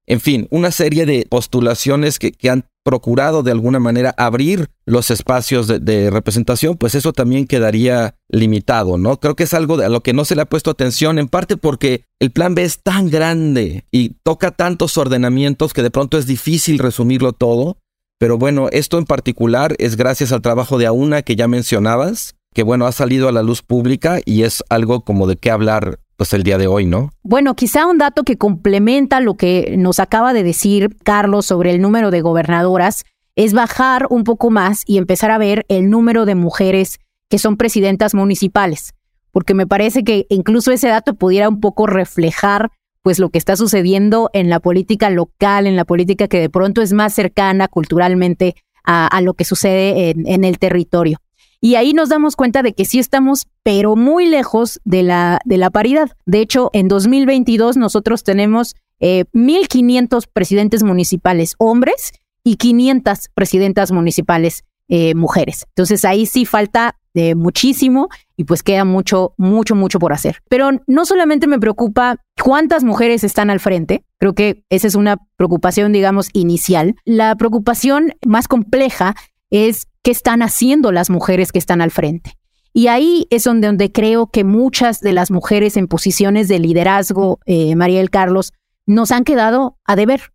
en 0.06 0.20
fin, 0.20 0.48
una 0.50 0.70
serie 0.70 1.06
de 1.06 1.26
postulaciones 1.28 2.18
que, 2.18 2.34
han 2.50 2.66
procurado 2.84 3.42
de 3.42 3.50
alguna 3.50 3.80
manera 3.80 4.14
abrir 4.16 4.68
los 4.84 5.10
espacios 5.10 5.66
de, 5.66 6.10
representación, 6.10 6.76
pues 6.76 6.94
eso 6.94 7.12
también 7.12 7.46
quedaría 7.46 8.14
limitado, 8.28 8.98
¿no? 8.98 9.18
Creo 9.18 9.34
que 9.34 9.44
es 9.44 9.54
algo 9.54 9.80
a 9.80 9.88
lo 9.88 10.02
que 10.02 10.12
no 10.12 10.24
se 10.24 10.36
le 10.36 10.42
ha 10.42 10.48
puesto 10.48 10.70
atención, 10.70 11.18
en 11.18 11.28
parte 11.28 11.56
porque 11.56 12.04
el 12.20 12.30
plan 12.30 12.54
B 12.54 12.62
es 12.62 12.82
tan 12.82 13.10
grande 13.10 13.86
y 13.90 14.10
toca 14.22 14.50
tantos 14.50 14.96
ordenamientos 14.98 15.72
que 15.72 15.82
de 15.82 15.90
pronto 15.90 16.18
es 16.18 16.26
difícil 16.26 16.78
resumirlo 16.78 17.32
todo. 17.32 17.78
Pero 18.18 18.38
bueno, 18.38 18.68
esto 18.70 18.98
en 18.98 19.06
particular 19.06 19.74
es 19.78 19.96
gracias 19.96 20.30
al 20.30 20.42
trabajo 20.42 20.78
de 20.78 20.86
AUNA 20.86 21.22
que 21.22 21.36
ya 21.36 21.48
mencionabas, 21.48 22.36
que 22.54 22.62
bueno, 22.62 22.86
ha 22.86 22.92
salido 22.92 23.28
a 23.28 23.32
la 23.32 23.42
luz 23.42 23.62
pública 23.62 24.20
y 24.24 24.42
es 24.42 24.62
algo 24.68 25.04
como 25.04 25.26
de 25.26 25.36
qué 25.36 25.50
hablar 25.50 25.98
pues 26.16 26.32
el 26.32 26.42
día 26.42 26.58
de 26.58 26.66
hoy, 26.66 26.86
¿no? 26.86 27.10
Bueno, 27.22 27.54
quizá 27.54 27.86
un 27.86 27.98
dato 27.98 28.22
que 28.22 28.38
complementa 28.38 29.20
lo 29.20 29.34
que 29.34 29.74
nos 29.76 30.00
acaba 30.00 30.32
de 30.32 30.42
decir 30.42 30.96
Carlos 31.02 31.46
sobre 31.46 31.70
el 31.70 31.80
número 31.80 32.10
de 32.10 32.20
gobernadoras 32.20 33.04
es 33.36 33.52
bajar 33.52 34.06
un 34.10 34.24
poco 34.24 34.50
más 34.50 34.82
y 34.86 34.98
empezar 34.98 35.30
a 35.30 35.38
ver 35.38 35.64
el 35.68 35.90
número 35.90 36.24
de 36.24 36.34
mujeres 36.34 37.00
que 37.28 37.38
son 37.38 37.56
presidentas 37.56 38.14
municipales, 38.14 38.94
porque 39.32 39.54
me 39.54 39.66
parece 39.66 40.04
que 40.04 40.26
incluso 40.28 40.70
ese 40.70 40.88
dato 40.88 41.14
pudiera 41.14 41.48
un 41.48 41.60
poco 41.60 41.86
reflejar 41.86 42.70
pues 43.02 43.18
lo 43.18 43.28
que 43.28 43.38
está 43.38 43.56
sucediendo 43.56 44.30
en 44.32 44.48
la 44.48 44.60
política 44.60 45.10
local, 45.10 45.66
en 45.66 45.76
la 45.76 45.84
política 45.84 46.26
que 46.26 46.40
de 46.40 46.48
pronto 46.48 46.80
es 46.80 46.92
más 46.92 47.12
cercana 47.12 47.68
culturalmente 47.68 48.54
a, 48.82 49.20
lo 49.22 49.34
que 49.34 49.44
sucede 49.44 50.10
en, 50.10 50.44
el 50.44 50.58
territorio. 50.58 51.18
Y 51.64 51.76
ahí 51.76 51.94
nos 51.94 52.10
damos 52.10 52.36
cuenta 52.36 52.62
de 52.62 52.74
que 52.74 52.84
sí 52.84 52.98
estamos, 52.98 53.46
pero 53.62 53.96
muy 53.96 54.26
lejos 54.26 54.82
de 54.84 55.02
la, 55.02 55.40
de 55.46 55.56
la 55.56 55.70
paridad. 55.70 56.10
De 56.26 56.40
hecho, 56.42 56.68
en 56.74 56.88
2022 56.88 57.78
nosotros 57.78 58.22
tenemos 58.22 58.76
1.500 59.00 60.24
eh, 60.24 60.28
presidentes 60.30 60.82
municipales 60.82 61.54
hombres 61.56 62.12
y 62.44 62.56
500 62.56 63.30
presidentas 63.32 63.92
municipales 63.92 64.64
eh, 64.88 65.14
mujeres. 65.14 65.64
Entonces 65.70 66.04
ahí 66.04 66.26
sí 66.26 66.44
falta 66.44 66.96
de 67.14 67.34
muchísimo 67.34 68.10
y 68.36 68.44
pues 68.44 68.62
queda 68.62 68.84
mucho, 68.84 69.32
mucho, 69.38 69.74
mucho 69.74 69.98
por 69.98 70.12
hacer. 70.12 70.42
Pero 70.50 70.68
no 70.86 71.06
solamente 71.06 71.46
me 71.46 71.58
preocupa 71.58 72.18
cuántas 72.42 72.84
mujeres 72.84 73.24
están 73.24 73.48
al 73.48 73.60
frente, 73.60 74.04
creo 74.18 74.34
que 74.34 74.64
esa 74.68 74.86
es 74.86 74.96
una 74.96 75.16
preocupación, 75.36 75.92
digamos, 75.92 76.28
inicial. 76.34 76.96
La 77.06 77.34
preocupación 77.36 78.12
más 78.26 78.48
compleja 78.48 79.14
es 79.54 79.86
qué 80.02 80.10
están 80.10 80.42
haciendo 80.42 80.90
las 80.90 81.10
mujeres 81.10 81.52
que 81.52 81.58
están 81.58 81.80
al 81.80 81.92
frente. 81.92 82.32
Y 82.72 82.88
ahí 82.88 83.28
es 83.30 83.44
donde, 83.44 83.68
donde 83.68 83.92
creo 83.92 84.26
que 84.26 84.42
muchas 84.42 85.00
de 85.00 85.12
las 85.12 85.30
mujeres 85.30 85.76
en 85.76 85.86
posiciones 85.86 86.48
de 86.48 86.58
liderazgo, 86.58 87.38
eh, 87.46 87.76
Mariel 87.76 88.10
Carlos, 88.10 88.52
nos 88.84 89.12
han 89.12 89.22
quedado 89.22 89.78
a 89.84 89.94
deber. 89.94 90.32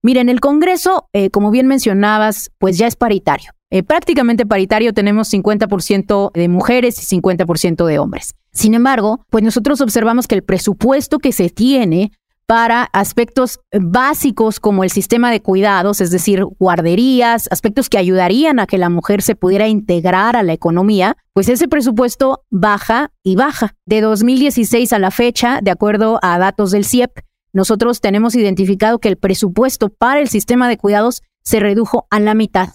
Mira, 0.00 0.20
en 0.20 0.28
el 0.28 0.40
Congreso, 0.40 1.08
eh, 1.12 1.30
como 1.30 1.50
bien 1.50 1.66
mencionabas, 1.66 2.52
pues 2.58 2.78
ya 2.78 2.86
es 2.86 2.94
paritario. 2.94 3.50
Eh, 3.70 3.82
prácticamente 3.82 4.46
paritario 4.46 4.94
tenemos 4.94 5.32
50% 5.32 6.30
de 6.32 6.48
mujeres 6.48 6.98
y 7.00 7.16
50% 7.20 7.84
de 7.86 7.98
hombres. 7.98 8.34
Sin 8.52 8.74
embargo, 8.74 9.24
pues 9.28 9.44
nosotros 9.44 9.80
observamos 9.80 10.26
que 10.26 10.36
el 10.36 10.42
presupuesto 10.42 11.18
que 11.18 11.32
se 11.32 11.50
tiene 11.50 12.12
para 12.50 12.82
aspectos 12.92 13.60
básicos 13.70 14.58
como 14.58 14.82
el 14.82 14.90
sistema 14.90 15.30
de 15.30 15.40
cuidados, 15.40 16.00
es 16.00 16.10
decir, 16.10 16.44
guarderías, 16.58 17.46
aspectos 17.52 17.88
que 17.88 17.96
ayudarían 17.96 18.58
a 18.58 18.66
que 18.66 18.76
la 18.76 18.88
mujer 18.88 19.22
se 19.22 19.36
pudiera 19.36 19.68
integrar 19.68 20.34
a 20.34 20.42
la 20.42 20.52
economía, 20.52 21.16
pues 21.32 21.48
ese 21.48 21.68
presupuesto 21.68 22.42
baja 22.50 23.12
y 23.22 23.36
baja. 23.36 23.76
De 23.86 24.00
2016 24.00 24.92
a 24.92 24.98
la 24.98 25.12
fecha, 25.12 25.60
de 25.62 25.70
acuerdo 25.70 26.18
a 26.22 26.38
datos 26.38 26.72
del 26.72 26.84
CIEP, 26.84 27.20
nosotros 27.52 28.00
tenemos 28.00 28.34
identificado 28.34 28.98
que 28.98 29.06
el 29.06 29.16
presupuesto 29.16 29.88
para 29.88 30.18
el 30.18 30.28
sistema 30.28 30.68
de 30.68 30.76
cuidados 30.76 31.22
se 31.44 31.60
redujo 31.60 32.08
a 32.10 32.18
la 32.18 32.34
mitad. 32.34 32.70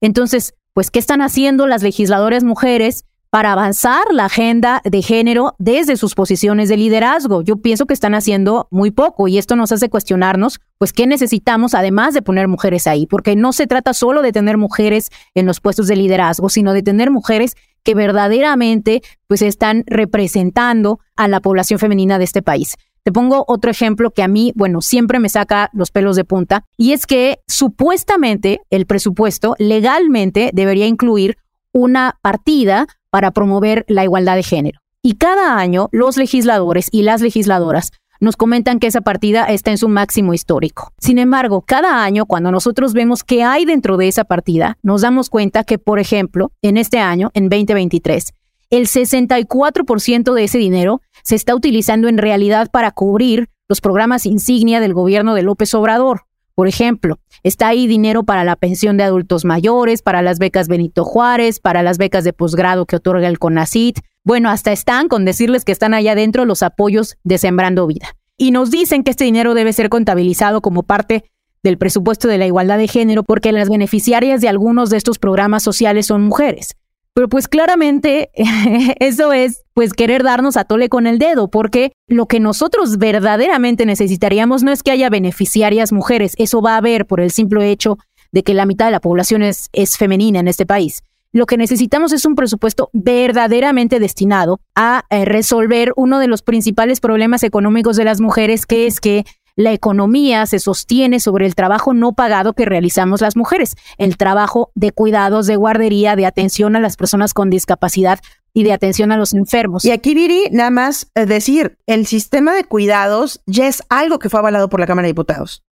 Entonces, 0.00 0.54
pues, 0.74 0.90
¿qué 0.90 0.98
están 0.98 1.22
haciendo 1.22 1.68
las 1.68 1.84
legisladoras 1.84 2.42
mujeres 2.42 3.04
para 3.30 3.52
avanzar 3.52 4.12
la 4.12 4.24
agenda 4.24 4.82
de 4.84 5.02
género 5.02 5.54
desde 5.58 5.96
sus 5.96 6.14
posiciones 6.14 6.68
de 6.68 6.76
liderazgo? 6.76 7.42
Yo 7.42 7.56
pienso 7.56 7.86
que 7.86 7.94
están 7.94 8.14
haciendo 8.14 8.66
muy 8.70 8.90
poco 8.90 9.28
y 9.28 9.38
esto 9.38 9.54
nos 9.54 9.70
hace 9.70 9.88
cuestionarnos, 9.88 10.60
pues, 10.78 10.92
¿qué 10.92 11.06
necesitamos 11.06 11.74
además 11.74 12.12
de 12.12 12.22
poner 12.22 12.48
mujeres 12.48 12.86
ahí? 12.86 13.06
Porque 13.06 13.36
no 13.36 13.52
se 13.52 13.66
trata 13.66 13.94
solo 13.94 14.22
de 14.22 14.32
tener 14.32 14.58
mujeres 14.58 15.10
en 15.34 15.46
los 15.46 15.60
puestos 15.60 15.86
de 15.86 15.96
liderazgo, 15.96 16.48
sino 16.48 16.72
de 16.72 16.82
tener 16.82 17.10
mujeres 17.10 17.54
que 17.84 17.94
verdaderamente 17.94 19.00
pues 19.26 19.42
están 19.42 19.84
representando 19.86 20.98
a 21.16 21.28
la 21.28 21.40
población 21.40 21.78
femenina 21.78 22.18
de 22.18 22.24
este 22.24 22.42
país. 22.42 22.76
Te 23.02 23.12
pongo 23.12 23.44
otro 23.48 23.70
ejemplo 23.70 24.10
que 24.10 24.22
a 24.22 24.28
mí, 24.28 24.52
bueno, 24.54 24.82
siempre 24.82 25.18
me 25.20 25.30
saca 25.30 25.70
los 25.72 25.90
pelos 25.90 26.16
de 26.16 26.24
punta, 26.24 26.64
y 26.76 26.92
es 26.92 27.06
que 27.06 27.38
supuestamente 27.48 28.60
el 28.68 28.84
presupuesto 28.84 29.54
legalmente 29.58 30.50
debería 30.52 30.86
incluir 30.86 31.38
una 31.72 32.18
partida 32.22 32.86
para 33.10 33.30
promover 33.30 33.84
la 33.88 34.04
igualdad 34.04 34.36
de 34.36 34.42
género. 34.42 34.80
Y 35.02 35.14
cada 35.14 35.56
año 35.56 35.88
los 35.92 36.16
legisladores 36.16 36.88
y 36.92 37.02
las 37.02 37.20
legisladoras 37.20 37.90
nos 38.20 38.36
comentan 38.36 38.78
que 38.78 38.86
esa 38.86 39.00
partida 39.00 39.44
está 39.46 39.70
en 39.70 39.78
su 39.78 39.88
máximo 39.88 40.34
histórico. 40.34 40.92
Sin 40.98 41.18
embargo, 41.18 41.62
cada 41.62 42.04
año 42.04 42.26
cuando 42.26 42.50
nosotros 42.50 42.92
vemos 42.92 43.24
qué 43.24 43.42
hay 43.42 43.64
dentro 43.64 43.96
de 43.96 44.08
esa 44.08 44.24
partida, 44.24 44.76
nos 44.82 45.00
damos 45.00 45.30
cuenta 45.30 45.64
que, 45.64 45.78
por 45.78 45.98
ejemplo, 45.98 46.52
en 46.60 46.76
este 46.76 46.98
año, 46.98 47.30
en 47.32 47.48
2023, 47.48 48.34
el 48.68 48.86
64% 48.86 50.34
de 50.34 50.44
ese 50.44 50.58
dinero 50.58 51.00
se 51.24 51.34
está 51.34 51.54
utilizando 51.54 52.08
en 52.08 52.18
realidad 52.18 52.70
para 52.70 52.92
cubrir 52.92 53.48
los 53.68 53.80
programas 53.80 54.26
insignia 54.26 54.80
del 54.80 54.94
gobierno 54.94 55.34
de 55.34 55.42
López 55.42 55.72
Obrador. 55.74 56.22
Por 56.60 56.68
ejemplo, 56.68 57.18
está 57.42 57.68
ahí 57.68 57.86
dinero 57.86 58.22
para 58.22 58.44
la 58.44 58.54
pensión 58.54 58.98
de 58.98 59.04
adultos 59.04 59.46
mayores, 59.46 60.02
para 60.02 60.20
las 60.20 60.38
becas 60.38 60.68
Benito 60.68 61.06
Juárez, 61.06 61.58
para 61.58 61.82
las 61.82 61.96
becas 61.96 62.22
de 62.22 62.34
posgrado 62.34 62.84
que 62.84 62.96
otorga 62.96 63.28
el 63.28 63.38
CONACIT. 63.38 64.00
Bueno, 64.24 64.50
hasta 64.50 64.70
están 64.70 65.08
con 65.08 65.24
decirles 65.24 65.64
que 65.64 65.72
están 65.72 65.94
allá 65.94 66.12
adentro 66.12 66.44
los 66.44 66.62
apoyos 66.62 67.16
de 67.24 67.38
Sembrando 67.38 67.86
Vida. 67.86 68.14
Y 68.36 68.50
nos 68.50 68.70
dicen 68.70 69.04
que 69.04 69.10
este 69.10 69.24
dinero 69.24 69.54
debe 69.54 69.72
ser 69.72 69.88
contabilizado 69.88 70.60
como 70.60 70.82
parte 70.82 71.24
del 71.62 71.78
presupuesto 71.78 72.28
de 72.28 72.36
la 72.36 72.46
igualdad 72.46 72.76
de 72.76 72.88
género 72.88 73.22
porque 73.22 73.52
las 73.52 73.70
beneficiarias 73.70 74.42
de 74.42 74.50
algunos 74.50 74.90
de 74.90 74.98
estos 74.98 75.18
programas 75.18 75.62
sociales 75.62 76.04
son 76.04 76.20
mujeres. 76.20 76.76
Pero 77.14 77.30
pues 77.30 77.48
claramente 77.48 78.32
eso 79.00 79.32
es 79.32 79.62
pues 79.80 79.94
querer 79.94 80.22
darnos 80.22 80.58
a 80.58 80.64
tole 80.64 80.90
con 80.90 81.06
el 81.06 81.18
dedo, 81.18 81.48
porque 81.48 81.92
lo 82.06 82.26
que 82.26 82.38
nosotros 82.38 82.98
verdaderamente 82.98 83.86
necesitaríamos 83.86 84.62
no 84.62 84.72
es 84.72 84.82
que 84.82 84.90
haya 84.90 85.08
beneficiarias 85.08 85.90
mujeres, 85.90 86.34
eso 86.36 86.60
va 86.60 86.74
a 86.74 86.76
haber 86.76 87.06
por 87.06 87.18
el 87.18 87.30
simple 87.30 87.70
hecho 87.70 87.96
de 88.30 88.42
que 88.42 88.52
la 88.52 88.66
mitad 88.66 88.84
de 88.84 88.90
la 88.90 89.00
población 89.00 89.40
es, 89.42 89.70
es 89.72 89.96
femenina 89.96 90.38
en 90.38 90.48
este 90.48 90.66
país. 90.66 91.02
Lo 91.32 91.46
que 91.46 91.56
necesitamos 91.56 92.12
es 92.12 92.26
un 92.26 92.34
presupuesto 92.34 92.90
verdaderamente 92.92 94.00
destinado 94.00 94.60
a 94.74 95.06
eh, 95.08 95.24
resolver 95.24 95.94
uno 95.96 96.18
de 96.18 96.26
los 96.26 96.42
principales 96.42 97.00
problemas 97.00 97.42
económicos 97.42 97.96
de 97.96 98.04
las 98.04 98.20
mujeres, 98.20 98.66
que 98.66 98.86
es 98.86 99.00
que 99.00 99.24
la 99.56 99.72
economía 99.72 100.46
se 100.46 100.58
sostiene 100.58 101.20
sobre 101.20 101.46
el 101.46 101.54
trabajo 101.54 101.94
no 101.94 102.12
pagado 102.12 102.52
que 102.52 102.64
realizamos 102.64 103.20
las 103.20 103.36
mujeres, 103.36 103.76
el 103.98 104.16
trabajo 104.16 104.72
de 104.74 104.92
cuidados, 104.92 105.46
de 105.46 105.56
guardería, 105.56 106.16
de 106.16 106.26
atención 106.26 106.76
a 106.76 106.80
las 106.80 106.96
personas 106.96 107.34
con 107.34 107.50
discapacidad 107.50 108.20
y 108.52 108.64
de 108.64 108.72
atención 108.72 109.12
a 109.12 109.16
los 109.16 109.32
enfermos. 109.32 109.84
Y 109.84 109.90
aquí, 109.90 110.14
Viri, 110.14 110.48
nada 110.50 110.70
más 110.70 111.10
eh, 111.14 111.26
decir, 111.26 111.78
el 111.86 112.06
sistema 112.06 112.54
de 112.54 112.64
cuidados 112.64 113.42
ya 113.46 113.66
es 113.66 113.82
algo 113.88 114.18
que 114.18 114.28
fue 114.28 114.40
avalado 114.40 114.68
por 114.68 114.80
la 114.80 114.86
Cámara 114.86 115.06
de 115.06 115.12
Diputados. 115.12 115.64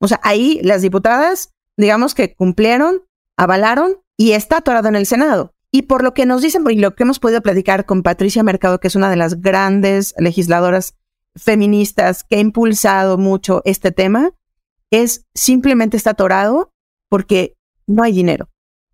O 0.00 0.08
sea, 0.08 0.20
ahí 0.22 0.60
las 0.62 0.82
diputadas, 0.82 1.52
digamos 1.76 2.14
que 2.14 2.34
cumplieron, 2.34 3.02
avalaron 3.36 3.98
y 4.16 4.32
está 4.32 4.58
atorado 4.58 4.88
en 4.88 4.96
el 4.96 5.06
Senado. 5.06 5.54
Y 5.70 5.82
por 5.82 6.02
lo 6.02 6.14
que 6.14 6.26
nos 6.26 6.42
dicen, 6.42 6.64
y 6.70 6.76
lo 6.76 6.94
que 6.94 7.02
hemos 7.02 7.18
podido 7.18 7.42
platicar 7.42 7.84
con 7.84 8.02
Patricia 8.02 8.42
Mercado, 8.42 8.80
que 8.80 8.88
es 8.88 8.96
una 8.96 9.10
de 9.10 9.16
las 9.16 9.40
grandes 9.40 10.14
legisladoras 10.18 10.94
feministas 11.36 12.24
que 12.24 12.36
ha 12.36 12.40
impulsado 12.40 13.18
mucho 13.18 13.62
este 13.64 13.92
tema 13.92 14.32
es 14.90 15.26
simplemente 15.34 15.96
está 15.96 16.10
atorado 16.10 16.72
porque 17.08 17.56
no 17.86 18.02
hay 18.02 18.12
dinero. 18.12 18.48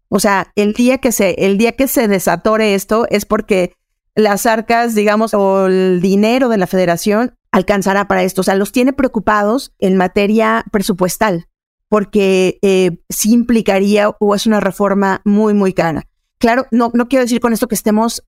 O 0.08 0.20
sea, 0.20 0.52
el 0.54 0.74
día 0.74 0.98
que 0.98 1.12
se, 1.12 1.30
el 1.44 1.58
día 1.58 1.72
que 1.72 1.88
se 1.88 2.08
desatore 2.08 2.74
esto 2.74 3.06
es 3.10 3.24
porque 3.24 3.74
las 4.14 4.46
arcas, 4.46 4.94
digamos, 4.94 5.34
o 5.34 5.66
el 5.66 6.00
dinero 6.00 6.48
de 6.48 6.58
la 6.58 6.66
federación 6.66 7.34
alcanzará 7.50 8.06
para 8.08 8.22
esto. 8.22 8.40
O 8.40 8.44
sea, 8.44 8.54
los 8.54 8.72
tiene 8.72 8.92
preocupados 8.92 9.72
en 9.78 9.96
materia 9.96 10.64
presupuestal, 10.70 11.48
porque 11.88 12.58
eh, 12.62 12.98
sí 13.08 13.32
implicaría 13.32 14.10
o 14.10 14.34
es 14.34 14.46
una 14.46 14.60
reforma 14.60 15.20
muy, 15.24 15.54
muy 15.54 15.72
cara. 15.72 16.06
Claro, 16.38 16.66
no, 16.70 16.90
no 16.94 17.08
quiero 17.08 17.24
decir 17.24 17.40
con 17.40 17.52
esto 17.52 17.68
que 17.68 17.74
estemos 17.74 18.24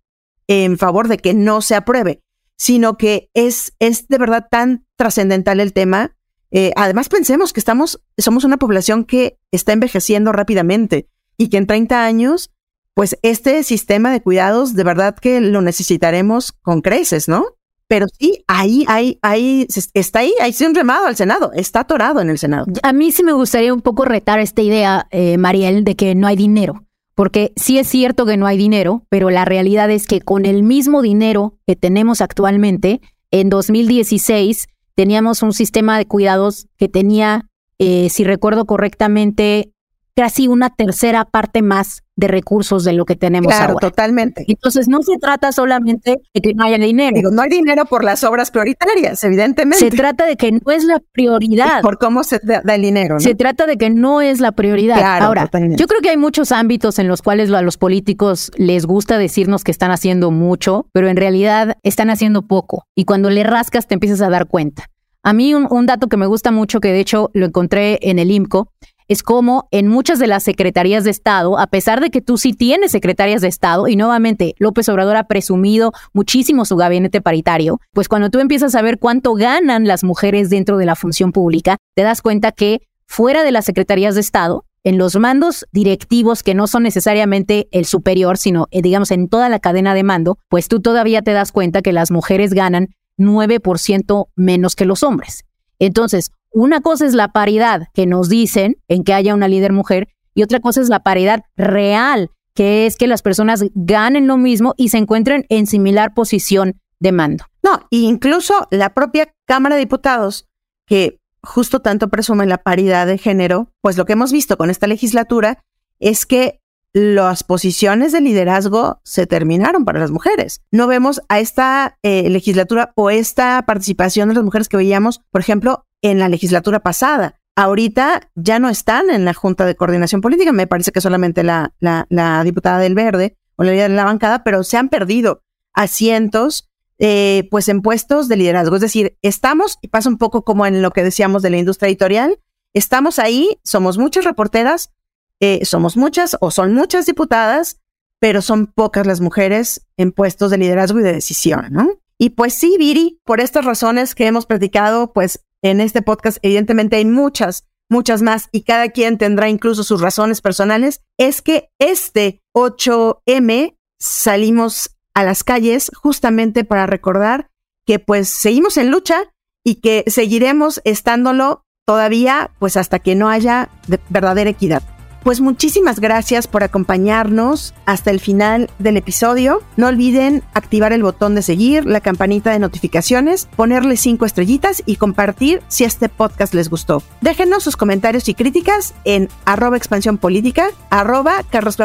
en 0.49 0.79
favor 0.79 1.09
de 1.09 1.19
que 1.19 1.35
no 1.35 1.61
se 1.61 1.75
apruebe, 1.75 2.23
sino 2.57 2.97
que 2.97 3.31
es, 3.35 3.75
es 3.79 4.09
de 4.09 4.19
verdad 4.19 4.47
tan 4.51 4.87
trascendental 4.97 5.61
el 5.61 5.73
tema. 5.73 6.17
Eh, 6.51 6.73
además, 6.77 7.09
pensemos 7.09 7.53
que 7.53 7.61
estamos, 7.61 8.03
somos 8.17 8.45
una 8.45 8.57
población 8.57 9.05
que 9.05 9.39
está 9.51 9.73
envejeciendo 9.73 10.33
rápidamente 10.33 11.09
y 11.37 11.49
que 11.49 11.57
en 11.59 11.67
30 11.67 12.05
años, 12.05 12.51
pues 12.95 13.19
este 13.23 13.63
sistema 13.63 14.11
de 14.11 14.23
cuidados 14.23 14.75
de 14.75 14.85
verdad 14.85 15.17
que 15.17 15.41
lo 15.41 15.61
necesitaremos 15.63 16.53
con 16.53 16.81
creces, 16.81 17.29
¿no? 17.29 17.47
Pero 17.89 18.07
sí, 18.19 18.43
ahí, 18.49 18.85
ahí, 18.89 19.19
ahí, 19.23 19.67
está 19.95 20.21
ahí, 20.21 20.35
hay 20.41 20.55
un 20.67 20.75
remado 20.75 21.07
al 21.07 21.15
Senado, 21.15 21.53
está 21.55 21.81
atorado 21.81 22.21
en 22.21 22.31
el 22.31 22.39
Senado. 22.39 22.67
A 22.83 22.93
mí 22.93 23.13
sí 23.13 23.23
me 23.23 23.33
gustaría 23.33 23.73
un 23.73 23.81
poco 23.81 24.05
retar 24.05 24.41
esta 24.41 24.63
idea, 24.63 25.07
eh, 25.13 25.39
Mariel, 25.39 25.85
de 25.85 25.95
que 25.95 26.15
no 26.17 26.27
hay 26.27 26.35
dinero 26.35 26.87
porque 27.17 27.55
sí 27.57 27.79
es 27.79 27.89
cierto 27.89 28.27
que 28.27 28.37
no 28.37 28.47
hay 28.47 28.59
dinero, 28.59 29.07
pero 29.09 29.31
la 29.31 29.47
realidad 29.47 29.91
es 29.91 30.07
que 30.07 30.21
con 30.21 30.45
el 30.45 30.63
mismo 30.63 31.01
dinero 31.01 31.55
que 31.67 31.75
tenemos 31.75 32.21
actualmente, 32.21 33.01
en 33.31 33.49
2016 33.49 34.69
teníamos 34.95 35.43
un 35.43 35.55
sistema 35.55 35.97
de 35.97 36.07
cuidados 36.07 36.69
que 36.77 36.91
tenía, 36.91 37.49
eh, 37.79 38.11
si 38.11 38.23
recuerdo 38.23 38.67
correctamente, 38.67 39.73
casi 40.17 40.49
una 40.49 40.71
tercera 40.71 41.27
parte 41.27 41.61
más 41.61 42.03
de 42.17 42.29
recursos 42.29 42.83
de 42.85 42.95
lo 42.95 43.05
que 43.05 43.17
tenemos 43.17 43.53
claro, 43.53 43.75
ahora. 43.75 43.91
totalmente. 43.91 44.47
Entonces 44.49 44.89
no 44.89 45.03
se 45.03 45.19
trata 45.19 45.53
solamente 45.53 46.17
de 46.33 46.41
que 46.41 46.55
no 46.55 46.65
haya 46.65 46.79
dinero. 46.79 47.15
Digo, 47.15 47.31
no 47.31 47.43
hay 47.43 47.51
dinero 47.51 47.85
por 47.85 48.03
las 48.03 48.25
obras 48.25 48.51
prioritarias, 48.51 49.23
evidentemente. 49.23 49.91
Se 49.91 49.95
trata 49.95 50.25
de 50.25 50.37
que 50.37 50.53
no 50.53 50.73
es 50.73 50.85
la 50.85 51.03
prioridad. 51.13 51.83
por 51.83 51.99
cómo 51.99 52.25
se 52.25 52.41
da, 52.43 52.63
el 52.75 52.81
dinero. 52.81 53.17
¿no? 53.17 53.21
Se 53.21 53.35
trata 53.35 53.67
de 53.67 53.77
que 53.77 53.91
no 53.91 54.23
es 54.23 54.41
la 54.41 54.53
prioridad. 54.53 54.97
Claro, 54.97 55.27
Ahora, 55.27 55.43
totalmente. 55.45 55.77
yo 55.77 55.87
creo 55.87 56.01
que 56.01 56.09
hay 56.09 56.17
muchos 56.17 56.51
ámbitos 56.51 56.99
en 56.99 57.09
los 57.09 57.21
cuales 57.21 57.53
a 57.53 57.61
los 57.61 57.77
políticos 57.77 58.51
les 58.57 58.87
gusta 58.87 59.19
decirnos 59.19 59.65
que 59.65 59.71
están 59.71 59.91
haciendo 59.91 60.31
mucho, 60.31 60.87
pero 60.93 61.09
en 61.09 61.19
realidad 61.19 61.77
están 61.83 62.09
haciendo 62.09 62.41
poco. 62.47 62.85
Y 62.95 63.05
cuando 63.05 63.29
le 63.29 63.45
rascas 63.45 63.87
te 63.87 63.93
empiezas 63.93 64.23
a 64.23 64.31
dar 64.31 64.47
cuenta. 64.47 64.87
A 65.23 65.33
mí 65.33 65.55
un, 65.55 65.67
un 65.69 65.87
dato 65.87 66.07
que 66.07 66.17
me 66.17 66.27
gusta 66.27 66.53
mucho, 66.53 66.81
que 66.81 66.93
de 66.93 67.01
hecho 67.01 67.31
lo 67.35 67.47
encontré 67.47 67.99
en 68.01 68.21
el 68.21 68.31
IMCO, 68.31 68.73
es 69.09 69.23
como 69.23 69.69
en 69.71 69.89
muchas 69.89 70.19
de 70.19 70.27
las 70.27 70.43
secretarías 70.43 71.05
de 71.05 71.11
Estado, 71.11 71.59
a 71.59 71.67
pesar 71.67 72.01
de 72.01 72.11
que 72.11 72.21
tú 72.21 72.39
sí 72.39 72.53
tienes 72.53 72.93
secretarias 72.93 73.41
de 73.41 73.49
Estado, 73.49 73.89
y 73.89 73.97
nuevamente 73.97 74.55
López 74.59 74.89
Obrador 74.89 75.17
ha 75.17 75.25
presumido 75.25 75.93
muchísimo 76.13 76.65
su 76.65 76.77
gabinete 76.77 77.21
paritario, 77.21 77.81
pues 77.93 78.09
cuando 78.09 78.31
tú 78.31 78.41
empiezas 78.41 78.75
a 78.75 78.83
ver 78.83 78.99
cuánto 78.99 79.35
ganan 79.35 79.87
las 79.87 80.05
mujeres 80.05 80.51
dentro 80.51 80.77
de 80.77 80.87
la 80.87 80.97
función 80.97 81.33
pública, 81.33 81.77
te 81.95 82.03
das 82.03 82.23
cuenta 82.23 82.53
que 82.53 82.81
fuera 83.07 83.45
de 83.45 83.53
las 83.53 83.65
secretarías 83.65 84.15
de 84.15 84.21
Estado, 84.21 84.65
en 84.87 84.99
los 84.99 85.17
mandos 85.17 85.67
directivos 85.73 86.45
que 86.45 86.55
no 86.55 86.69
son 86.69 86.85
necesariamente 86.85 87.67
el 87.73 87.87
superior, 87.87 88.39
sino 88.39 88.69
eh, 88.71 88.83
digamos 88.83 89.11
en 89.11 89.29
toda 89.29 89.49
la 89.49 89.59
cadena 89.59 89.95
de 89.95 90.05
mando, 90.05 90.39
pues 90.49 90.69
tú 90.69 90.81
todavía 90.81 91.23
te 91.23 91.33
das 91.33 91.51
cuenta 91.51 91.83
que 91.83 91.93
las 91.93 92.13
mujeres 92.13 92.55
ganan 92.55 92.89
9% 93.19 94.29
menos 94.37 94.77
que 94.77 94.85
los 94.85 95.03
hombres. 95.03 95.45
Entonces, 95.81 96.31
una 96.57 96.81
cosa 96.81 97.05
es 97.05 97.13
la 97.13 97.33
paridad 97.33 97.89
que 97.93 98.07
nos 98.07 98.31
dicen 98.31 98.79
en 98.89 99.05
que 99.05 99.13
haya 99.13 99.35
una 99.35 99.47
líder 99.47 99.75
mujer 99.75 100.09
y 100.35 100.43
otra 100.43 100.59
cosa 100.61 100.81
es 100.81 100.89
la 100.89 101.01
paridad 101.01 101.43
real, 101.55 102.31
que 102.55 102.87
es 102.87 102.97
que 102.97 103.07
las 103.07 103.21
personas 103.21 103.63
ganen 103.75 104.27
lo 104.27 104.39
mismo 104.39 104.73
y 104.79 104.89
se 104.89 104.97
encuentren 104.97 105.45
en 105.51 105.67
similar 105.67 106.15
posición 106.15 106.81
de 106.99 107.13
mando. 107.13 107.45
No, 107.63 107.87
incluso 107.91 108.69
la 108.71 108.95
propia 108.95 109.35
Cámara 109.47 109.75
de 109.75 109.81
Diputados, 109.81 110.49
que 110.87 111.21
justo 111.43 111.81
tanto 111.81 112.09
presume 112.09 112.47
la 112.47 112.57
paridad 112.57 113.07
de 113.07 113.19
género, 113.19 113.71
pues 113.83 113.99
lo 113.99 114.07
que 114.07 114.15
hemos 114.15 114.33
visto 114.33 114.57
con 114.57 114.71
esta 114.71 114.87
legislatura 114.87 115.63
es 116.01 116.25
que 116.25 116.63
las 116.95 117.45
posiciones 117.45 118.13
de 118.13 118.23
liderazgo 118.23 119.03
se 119.05 119.27
terminaron 119.27 119.85
para 119.85 120.01
las 120.01 120.11
mujeres. 120.11 120.63
No 120.71 120.87
vemos 120.87 121.21
a 121.29 121.39
esta 121.39 121.99
eh, 122.03 122.31
legislatura 122.31 122.93
o 122.97 123.11
esta 123.11 123.63
participación 123.67 124.31
de 124.31 124.37
las 124.37 124.45
mujeres 124.45 124.71
que 124.71 124.79
veíamos, 124.79 125.21
por 125.31 125.43
ejemplo, 125.43 125.85
en 126.03 126.19
la 126.19 126.29
legislatura 126.29 126.81
pasada. 126.81 127.41
Ahorita 127.57 128.31
ya 128.35 128.59
no 128.59 128.69
están 128.69 129.09
en 129.11 129.25
la 129.25 129.33
Junta 129.33 129.65
de 129.65 129.77
Coordinación 129.77 130.21
Política, 130.21 130.53
me 130.53 130.67
parece 130.67 130.93
que 130.93 131.01
solamente 131.01 131.43
la, 131.43 131.75
la, 131.81 132.45
diputada 132.45 132.79
del 132.79 132.95
Verde 132.95 133.37
o 133.57 133.65
la 133.65 133.73
líder 133.73 133.91
de 133.91 133.97
la 133.97 134.05
bancada, 134.05 134.45
pero 134.45 134.63
se 134.63 134.77
han 134.77 134.91
perdido 134.91 135.43
asientos 135.73 136.69
eh, 136.99 137.49
pues 137.51 137.69
en 137.69 137.81
puestos 137.81 138.29
de 138.29 138.37
liderazgo. 138.37 138.77
Es 138.77 138.83
decir, 138.83 139.17
estamos, 139.23 139.79
y 139.81 139.89
pasa 139.89 140.09
un 140.09 140.19
poco 140.19 140.45
como 140.45 140.67
en 140.67 140.83
lo 140.83 140.91
que 140.91 141.03
decíamos 141.03 141.43
de 141.43 141.51
la 141.51 141.57
industria 141.57 141.89
editorial, 141.89 142.39
estamos 142.75 143.19
ahí, 143.19 143.59
somos 143.65 143.97
muchas 143.97 144.25
reporteras, 144.25 144.93
eh, 145.41 145.65
somos 145.65 145.97
muchas 145.97 146.37
o 146.41 146.51
son 146.51 146.75
muchas 146.75 147.07
diputadas, 147.07 147.81
pero 148.19 148.43
son 148.43 148.67
pocas 148.67 149.07
las 149.07 149.21
mujeres 149.21 149.87
en 149.97 150.13
puestos 150.13 150.51
de 150.51 150.59
liderazgo 150.59 151.01
y 151.01 151.03
de 151.03 151.13
decisión, 151.13 151.69
¿no? 151.71 152.01
Y 152.19 152.31
pues 152.31 152.55
sí, 152.55 152.77
Viri, 152.79 153.21
por 153.25 153.41
estas 153.41 153.65
razones 153.65 154.15
que 154.15 154.27
hemos 154.27 154.47
platicado, 154.47 155.13
pues 155.13 155.46
en 155.63 155.81
este 155.81 156.03
podcast 156.03 156.39
evidentemente 156.43 156.97
hay 156.97 157.05
muchas, 157.05 157.67
muchas 157.89 158.23
más 158.23 158.49
y 158.53 158.63
cada 158.63 158.89
quien 158.91 159.19
tendrá 159.19 159.49
incluso 159.49 159.85
sus 159.85 160.01
razones 160.01 160.41
personales, 160.41 161.01
es 161.19 161.43
que 161.43 161.71
este 161.79 162.43
8M 162.55 163.77
salimos 163.99 164.97
a 165.15 165.25
las 165.25 165.45
calles 165.45 165.91
justamente 165.95 166.65
para 166.65 166.87
recordar 166.87 167.51
que 167.87 167.99
pues 167.99 168.29
seguimos 168.29 168.77
en 168.77 168.91
lucha 168.91 169.33
y 169.65 169.77
que 169.77 170.05
seguiremos 170.07 170.81
estándolo 170.85 171.65
todavía 171.87 172.51
pues 172.59 172.77
hasta 172.77 172.99
que 172.99 173.15
no 173.15 173.29
haya 173.29 173.71
verdadera 174.11 174.51
equidad. 174.51 174.96
Pues 175.27 175.41
muchísimas 175.41 175.99
gracias 175.99 176.47
por 176.47 176.63
acompañarnos 176.63 177.75
hasta 177.85 178.13
el 178.13 178.21
final 178.21 178.71
del 178.79 178.97
episodio. 178.97 179.61
No 179.77 179.89
olviden 179.89 180.45
activar 180.55 180.93
el 180.93 181.03
botón 181.03 181.35
de 181.35 181.43
seguir, 181.43 181.85
la 181.85 182.01
campanita 182.01 182.53
de 182.53 182.61
notificaciones, 182.61 183.49
ponerle 183.57 183.97
cinco 183.97 184.25
estrellitas 184.25 184.85
y 184.87 184.95
compartir 184.95 185.63
si 185.67 185.83
este 185.83 186.09
podcast 186.09 186.55
les 186.55 186.71
gustó. 186.71 187.03
Déjenos 187.23 187.65
sus 187.65 187.77
comentarios 187.77 188.29
y 188.29 188.35
críticas 188.35 188.95
en 189.03 189.29
arroba 189.47 189.77
expansión 189.77 190.17
política, 190.17 190.69
arroba 190.91 191.43
Carlos 191.51 191.77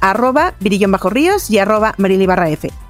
arroba 0.00 0.54
Virillón 0.58 0.92
Bajo 0.92 1.10
Ríos 1.10 1.50
y 1.50 1.58
arroba 1.58 1.94
Marily. 1.98 2.26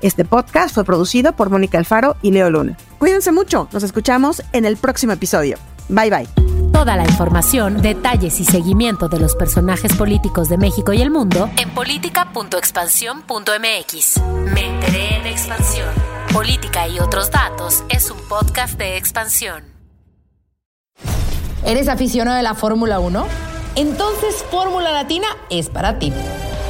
Este 0.01 0.25
podcast 0.25 0.77
fue 0.77 0.85
producido 0.85 1.33
por 1.33 1.51
Mónica 1.51 1.77
Alfaro 1.77 2.15
y 2.23 2.31
Leo 2.31 2.51
Luna. 2.51 2.79
Cuídense 2.99 3.33
mucho, 3.33 3.69
nos 3.73 3.83
escuchamos 3.83 4.45
en 4.53 4.65
el 4.65 4.77
próximo 4.77 5.15
episodio. 5.15 5.59
Bye 5.89 6.11
bye. 6.11 6.58
Toda 6.73 6.97
la 6.97 7.05
información, 7.05 7.83
detalles 7.83 8.41
y 8.41 8.45
seguimiento 8.45 9.09
de 9.09 9.21
los 9.21 9.37
personajes 9.37 9.95
políticos 9.95 10.49
de 10.49 10.57
México 10.59 10.93
y 10.93 11.03
el 11.03 11.11
mundo 11.11 11.49
en 11.57 11.71
política.expansión.mx. 11.71 14.21
Me 14.53 14.67
enteré 14.67 15.21
de 15.23 15.31
expansión. 15.31 15.89
Política 16.33 16.89
y 16.89 16.99
otros 17.01 17.31
datos 17.31 17.85
es 17.89 18.11
un 18.11 18.19
podcast 18.29 18.79
de 18.79 18.97
expansión. 18.97 19.65
¿Eres 21.65 21.89
aficionado 21.89 22.37
de 22.37 22.43
la 22.43 22.55
Fórmula 22.55 23.01
1? 23.01 23.27
Entonces 23.77 24.45
Fórmula 24.51 24.91
Latina 24.91 25.29
es 25.51 25.69
para 25.69 25.99
ti. 25.99 26.13